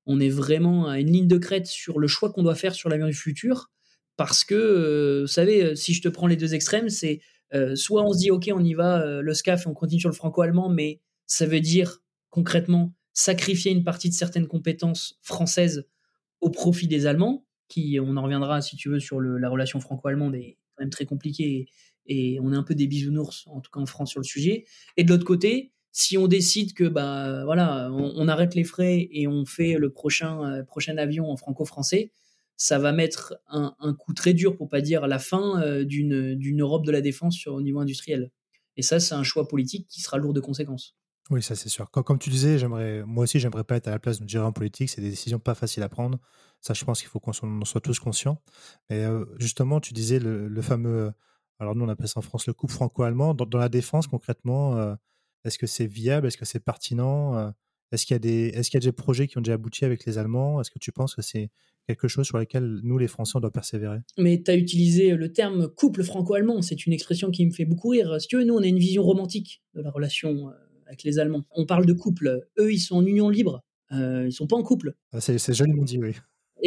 [0.05, 2.89] on est vraiment à une ligne de crête sur le choix qu'on doit faire sur
[2.89, 3.69] l'avenir du futur,
[4.15, 7.21] parce que, vous savez, si je te prends les deux extrêmes, c'est
[7.53, 10.09] euh, soit on se dit, OK, on y va, euh, le SCAF, on continue sur
[10.09, 15.87] le franco-allemand, mais ça veut dire concrètement sacrifier une partie de certaines compétences françaises
[16.41, 20.35] au profit des Allemands, qui, on en reviendra si tu veux sur la relation franco-allemande,
[20.35, 21.67] est quand même très compliquée
[22.09, 24.65] et, on est un peu des bisounours, en tout cas en France, sur le sujet.
[24.95, 29.27] Et de l'autre côté, si on décide que bah voilà, on, arrête les frais et
[29.27, 32.13] on fait le prochain, euh, prochain avion en franco-français,
[32.55, 36.85] ça va mettre un, coup très dur, pour pas dire la fin euh, d'une Europe
[36.85, 38.31] de la défense sur, au niveau industriel.
[38.77, 40.95] Et ça, c'est un choix politique qui sera lourd de conséquences.
[41.29, 41.89] Oui, ça c'est sûr.
[41.91, 44.89] Comme, tu disais, j'aimerais, moi aussi, j'aimerais pas être à la place de gérant politique.
[44.89, 46.19] C'est des décisions pas faciles à prendre.
[46.61, 48.41] Ça, je pense qu'il faut qu'on en soit tous conscients.
[48.89, 49.05] Et
[49.37, 51.11] justement, tu disais le, fameux,
[51.59, 53.33] alors nous on appelle ça en France le couple franco-allemand.
[53.33, 54.95] Dans, la défense, concrètement,
[55.45, 56.27] est-ce que c'est viable?
[56.27, 57.53] Est-ce que c'est pertinent?
[57.91, 59.85] Est-ce qu'il y a des, est-ce qu'il y a des projets qui ont déjà abouti
[59.85, 60.59] avec les Allemands?
[60.59, 61.49] Est-ce que tu penses que c'est
[61.87, 63.99] quelque chose sur lequel nous, les Français, on doit persévérer?
[64.17, 66.61] Mais tu as utilisé le terme couple franco-allemand.
[66.61, 68.19] C'est une expression qui me fait beaucoup rire.
[68.19, 70.51] Si tu veux, nous, on a une vision romantique de la relation
[70.87, 71.45] avec les Allemands.
[71.51, 72.47] On parle de couple.
[72.59, 73.63] Eux, ils sont en union libre.
[73.91, 74.95] Euh, ils sont pas en couple.
[75.13, 76.13] Ah, c'est, joliment dit, oui.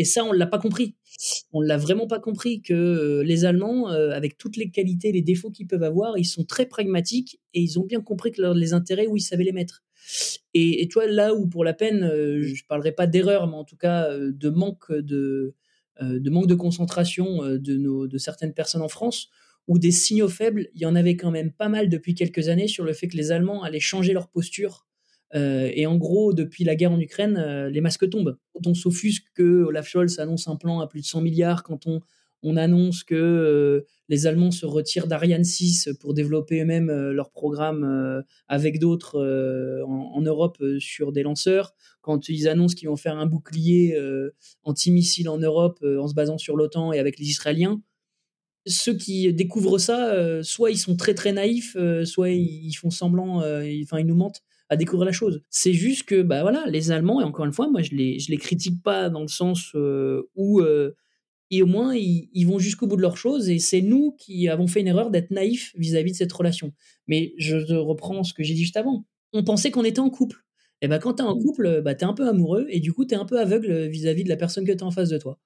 [0.00, 0.96] Et ça, on l'a pas compris.
[1.52, 5.20] On l'a vraiment pas compris que euh, les Allemands, euh, avec toutes les qualités, les
[5.20, 8.72] défauts qu'ils peuvent avoir, ils sont très pragmatiques et ils ont bien compris que les
[8.72, 9.84] intérêts où ils savaient les mettre.
[10.54, 13.76] Et, toi, là où pour la peine, euh, je parlerai pas d'erreur, mais en tout
[13.76, 15.54] cas de manque de,
[16.00, 17.58] manque de concentration de,
[18.06, 19.28] de certaines personnes en France,
[19.68, 22.68] ou des signaux faibles, il y en avait quand même pas mal depuis quelques années
[22.68, 24.86] sur le fait que les Allemands allaient changer leur posture.
[25.34, 28.36] Euh, et en gros, depuis la guerre en Ukraine, euh, les masques tombent.
[28.52, 31.86] Quand on s'offusque que Olaf Scholz annonce un plan à plus de 100 milliards, quand
[31.86, 32.00] on,
[32.42, 38.24] on annonce que euh, les Allemands se retirent d'Ariane 6 pour développer eux-mêmes leur programme
[38.48, 39.20] avec d'autres
[39.86, 43.96] en, Europe sur des lanceurs, quand ils annoncent qu'ils vont faire un bouclier
[44.64, 47.80] anti-missile en Europe en se basant sur l'OTAN et avec les Israéliens,
[48.66, 54.00] ceux qui découvrent ça, soit ils sont très très naïfs, soit ils, font semblant, enfin
[54.00, 55.42] ils nous mentent à découvrir la chose.
[55.50, 58.30] C'est juste que bah voilà, les Allemands et encore une fois, moi je les je
[58.30, 60.62] les critique pas dans le sens où
[61.50, 64.68] et au moins ils, vont jusqu'au bout de leur chose et c'est nous qui avons
[64.68, 66.72] fait une erreur d'être naïfs vis-à-vis de cette relation.
[67.09, 69.04] Mais je reprends ce que j'ai dit juste avant.
[69.33, 70.44] On pensait qu'on était en couple.
[70.83, 71.42] Et ben quand tu es en mmh.
[71.42, 73.88] couple, bah, tu es un peu amoureux et du coup, tu es un peu aveugle
[73.88, 75.38] vis-à-vis de la personne que tu as en face de toi.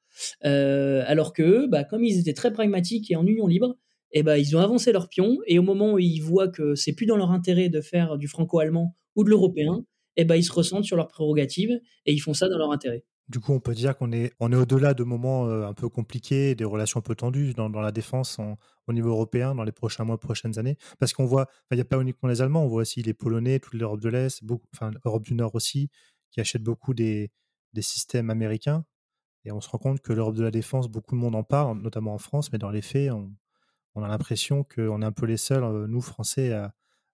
[0.45, 3.77] Euh, alors que bah, comme ils étaient très pragmatiques et en union libre,
[4.15, 6.95] et ben ils ont avancé leur pion et au moment où ils voient que c'est
[6.95, 9.85] plus dans leur intérêt de faire du franco-allemand ou de l'européen,
[10.17, 13.05] et ben ils se ressentent sur leurs prérogatives et ils font ça dans leur intérêt.
[13.29, 16.65] Du coup, on peut dire qu'on est, au-delà de moments euh, un peu compliqués, des
[16.65, 18.39] relations un peu tendues dans, la défense
[18.87, 20.77] au niveau européen dans les prochains mois, prochaines années.
[20.99, 23.61] Parce qu'on voit, il n'y a pas uniquement les Allemands, on voit aussi les Polonais,
[23.61, 24.43] toute l'Europe de l'Est,
[24.75, 25.89] enfin l'Europe du Nord aussi,
[26.33, 27.31] qui achètent beaucoup des,
[27.73, 28.85] des systèmes américains.
[29.47, 31.81] Et on se rend compte que l'Europe de la défense, beaucoup de monde en parle,
[31.81, 33.33] notamment en France, mais dans les faits, on,
[33.95, 36.73] on a l'impression qu'on est un peu les seuls, euh, nous Français, à,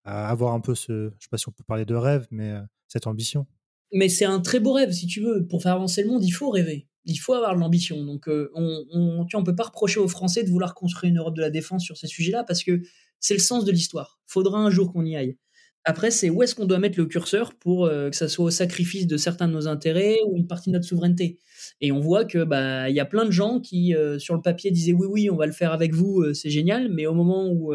[0.03, 2.51] avoir un peu ce, je ne sais pas si on peut parler de rêve, mais
[2.51, 3.47] euh, cette ambition
[3.95, 5.47] mais c'est un très beau rêve, si tu veux.
[5.47, 6.87] Pour faire avancer le monde, il faut rêver.
[7.05, 8.03] Il faut avoir de l'ambition.
[8.03, 11.35] Donc, euh, on, on, ne peut pas reprocher aux Français de vouloir construire une Europe
[11.35, 12.81] de la défense sur ces sujets-là parce que
[13.19, 14.19] c'est le sens de l'histoire.
[14.25, 15.37] Faudra un jour qu'on y aille.
[15.85, 18.49] Après, c'est où est-ce qu'on doit mettre le curseur pour euh, que ça soit au
[18.49, 21.39] sacrifice de certains de nos intérêts ou une partie de notre souveraineté?
[21.81, 24.41] Et on voit que bah il y a plein de gens qui euh, sur le
[24.41, 27.47] papier disaient oui oui on va le faire avec vous c'est génial, mais au moment
[27.47, 27.73] où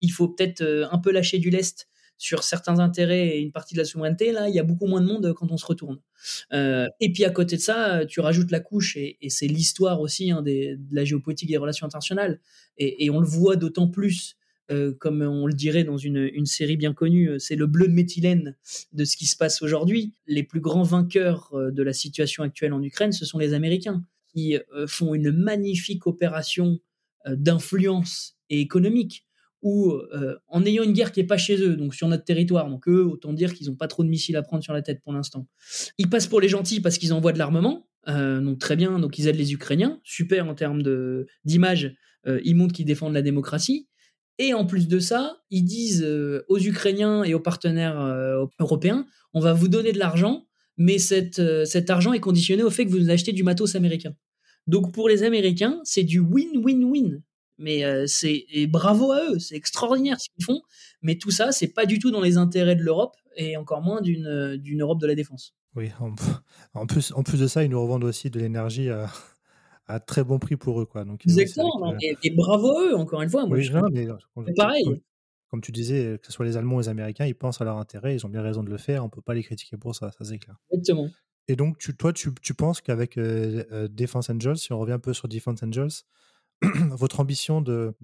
[0.00, 1.88] il faut peut-être un peu lâcher du lest
[2.22, 5.00] sur certains intérêts et une partie de la souveraineté, là, il y a beaucoup moins
[5.00, 5.98] de monde quand on se retourne.
[6.52, 10.30] Euh, et puis à côté de ça, tu rajoutes la couche, et, c'est l'histoire aussi
[10.30, 12.40] hein, de la géopolitique et des relations internationales.
[12.78, 14.36] Et, on le voit d'autant plus,
[14.72, 17.92] euh, comme on le dirait dans une, série bien connue, euh, c'est le bleu de
[17.92, 18.56] méthylène
[18.92, 20.14] de ce qui se passe aujourd'hui.
[20.26, 24.56] Les plus grands vainqueurs de la situation actuelle en Ukraine, ce sont les Américains, qui
[24.86, 26.80] font une magnifique opération
[27.26, 29.26] d'influence et économique
[29.62, 32.68] ou euh, en ayant une guerre qui est pas chez eux, donc sur notre territoire,
[32.68, 35.00] donc eux, autant dire qu'ils n'ont pas trop de missiles à prendre sur la tête
[35.02, 35.46] pour l'instant.
[35.98, 39.18] Ils passent pour les gentils parce qu'ils envoient de l'armement, euh, donc très bien, donc
[39.18, 40.82] ils aident les Ukrainiens, super en termes
[41.44, 41.94] d'image,
[42.26, 43.88] euh, ils montrent qu'ils défendent la démocratie.
[44.44, 46.04] Et en plus de ça, ils disent
[46.48, 47.96] aux Ukrainiens et aux partenaires
[48.58, 51.38] européens, on va vous donner de l'argent, mais cet
[51.90, 54.16] argent est conditionné au fait que vous achetez du matos américain.
[54.66, 57.22] Donc pour les Américains, c'est du win-win-win
[57.62, 60.60] mais euh, c'est bravo à eux, c'est extraordinaire ce qu'ils font.
[61.00, 64.00] Mais tout ça, c'est pas du tout dans les intérêts de l'Europe et encore moins
[64.00, 65.54] d'une euh, Europe de la défense.
[65.74, 65.90] Oui,
[66.74, 68.90] en, plus en plus de ça, ils nous revendent aussi de l'énergie
[69.92, 71.04] à, très bon prix pour eux, quoi.
[71.04, 71.94] Donc exactement.
[72.00, 73.46] et, bravo à eux, encore une fois.
[73.46, 73.58] Moi,
[74.56, 74.84] pareil.
[75.50, 77.76] Comme, tu disais, que ce soit les Allemands ou les Américains, ils pensent à leur
[77.76, 79.04] intérêt, ils ont bien raison de le faire.
[79.04, 80.56] On peut pas les critiquer pour ça, ça c'est clair.
[80.70, 81.08] Exactement.
[81.48, 84.98] Et donc, tu, toi, tu, tu penses qu'avec euh, Defense Angels, si on revient un
[84.98, 85.90] peu sur Defense Angels,
[86.90, 87.94] votre ambition de,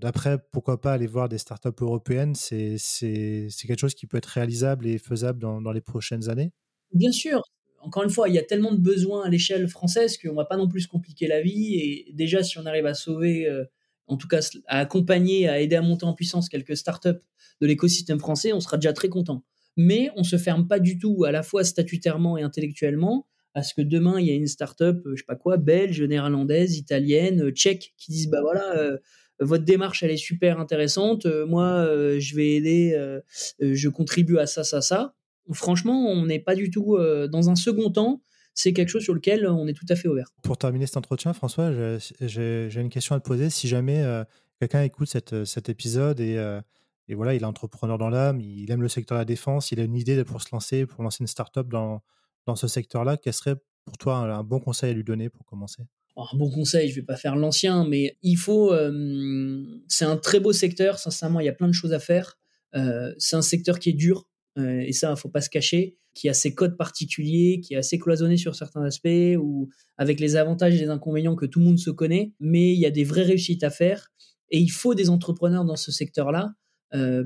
[0.00, 4.26] d'après, pourquoi pas aller voir des startups européennes, c'est, c'est, quelque chose qui peut être
[4.26, 6.52] réalisable et faisable dans, les prochaines années?
[6.92, 7.42] Bien sûr.
[7.80, 10.44] Encore une fois, il y a tellement de besoins à l'échelle française qu'on ne va
[10.44, 11.74] pas non plus compliquer la vie.
[11.76, 13.64] Et déjà, si on arrive à sauver, euh,
[14.06, 17.20] en tout cas à accompagner, à aider à monter en puissance quelques startups
[17.60, 19.44] de l'écosystème français, on sera déjà très content.
[19.76, 23.62] Mais on ne se ferme pas du tout, à la fois statutairement et intellectuellement, à
[23.62, 26.76] ce que demain il y a une start-up, euh, je sais pas quoi, belge, néerlandaise,
[26.76, 28.98] italienne, euh, tchèque, qui disent bah voilà,
[29.40, 31.24] votre démarche elle est super intéressante.
[31.46, 31.86] moi,
[32.18, 33.20] je vais aider,
[33.58, 35.14] je contribue à ça, ça, ça.
[35.52, 36.98] Franchement, on n'est pas du tout
[37.30, 38.22] dans un second temps
[38.54, 40.28] c'est quelque chose sur lequel on est tout à fait ouvert.
[40.42, 41.72] Pour terminer cet entretien, François,
[42.20, 43.50] j'ai une question à te poser.
[43.50, 44.04] Si jamais
[44.58, 46.60] quelqu'un écoute cet épisode et,
[47.08, 49.80] et, voilà, il est entrepreneur dans l'âme, il aime le secteur de la défense, il
[49.80, 52.02] a une idée pour se lancer, pour lancer une start-up dans,
[52.46, 55.82] dans ce secteur-là, quel serait pour toi un, bon conseil à lui donner pour commencer?
[56.16, 58.74] Oh, un bon conseil, je vais pas faire l'ancien, mais il faut.
[59.88, 60.98] c'est un très beau secteur.
[60.98, 62.38] Sincèrement, il y a plein de choses à faire.
[63.18, 64.26] c'est un secteur qui est dur,
[64.80, 68.36] et ça, faut pas se cacher, qui a ses codes particuliers, qui est assez cloisonné
[68.36, 71.90] sur certains aspects, ou avec les avantages et les inconvénients que tout le monde se
[71.90, 74.10] connaît, mais il y a des vraies réussites à faire.
[74.50, 76.54] Et il faut des entrepreneurs dans ce secteur-là.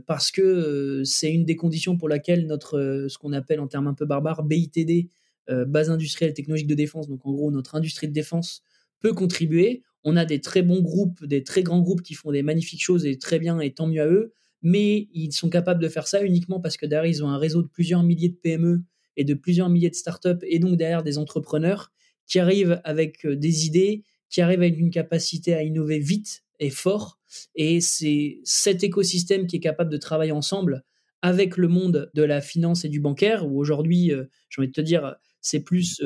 [0.07, 3.95] parce que c'est une des conditions pour laquelle notre, ce qu'on appelle en termes un
[3.95, 5.09] peu barbares, BITD,
[5.51, 8.63] euh, base industrielle technologique de défense, donc en gros notre industrie de défense,
[9.01, 9.83] peut contribuer.
[10.03, 13.05] On a des très bons groupes, des très grands groupes qui font des magnifiques choses
[13.05, 14.33] et très bien, et tant mieux à eux,
[14.65, 17.63] mais ils sont capables de faire ça uniquement parce que derrière, ils ont un réseau
[17.63, 18.83] de plusieurs milliers de PME
[19.17, 21.93] et de plusieurs milliers de startups, et donc derrière des entrepreneurs
[22.27, 26.71] qui arrivent avec euh, des idées, qui arrivent avec une capacité à innover vite et
[26.71, 27.21] fort.
[27.55, 30.83] Et c'est cet écosystème qui est capable de travailler ensemble
[31.21, 34.73] avec le monde de la finance et du bancaire, où aujourd'hui, euh, j'ai envie de
[34.73, 36.03] te dire, c'est plus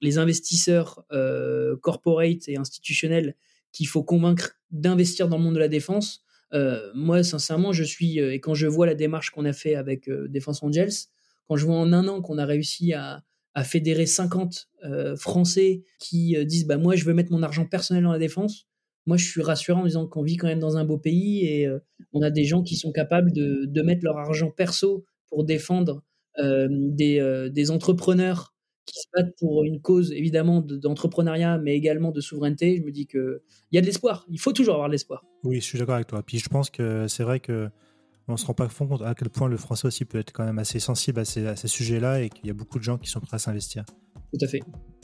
[0.00, 1.06] les investisseurs
[1.80, 3.36] corporate et institutionnels
[3.70, 6.24] qu'il faut convaincre d'investir dans le monde de la défense.
[6.94, 10.62] Moi, sincèrement, je suis, et quand je vois la démarche qu'on a fait avec Défense
[10.62, 10.92] Angels,
[11.48, 13.22] quand je vois en un an qu'on a réussi à,
[13.64, 14.68] fédérer 50
[15.16, 18.66] Français qui disent bah, Moi, je veux mettre mon argent personnel dans la défense,
[19.06, 21.68] moi, je suis rassurant en disant qu'on vit quand même dans un beau pays et
[22.12, 26.02] on a des gens qui sont capables de, mettre leur argent perso pour défendre
[26.38, 28.49] des, entrepreneurs
[28.90, 33.06] qui se battent pour une cause évidemment d'entrepreneuriat, mais également de souveraineté, je me dis
[33.06, 33.40] qu'il
[33.72, 34.26] y a de l'espoir.
[34.30, 35.24] Il faut toujours avoir de l'espoir.
[35.44, 36.22] Oui, je suis d'accord avec toi.
[36.22, 37.68] Puis je pense que c'est vrai que
[38.28, 40.58] on se rend pas compte à quel point le français aussi peut être quand même
[40.58, 43.20] assez sensible à ces, ces sujets-là et qu'il y a beaucoup de gens qui sont
[43.20, 43.84] prêts à s'investir.
[44.32, 44.60] Tout à fait.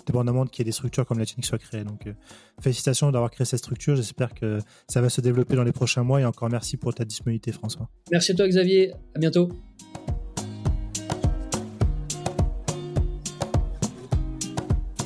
[0.07, 1.83] Dépendamment qu'il y ait des structures comme la tienne qui soient créées.
[1.83, 2.13] Donc, euh,
[2.61, 3.97] félicitations d'avoir créé cette structure.
[3.97, 6.21] J'espère que ça va se développer dans les prochains mois.
[6.21, 7.89] Et encore merci pour ta disponibilité, François.
[8.13, 8.93] Merci à toi, Xavier.
[9.15, 9.49] À bientôt.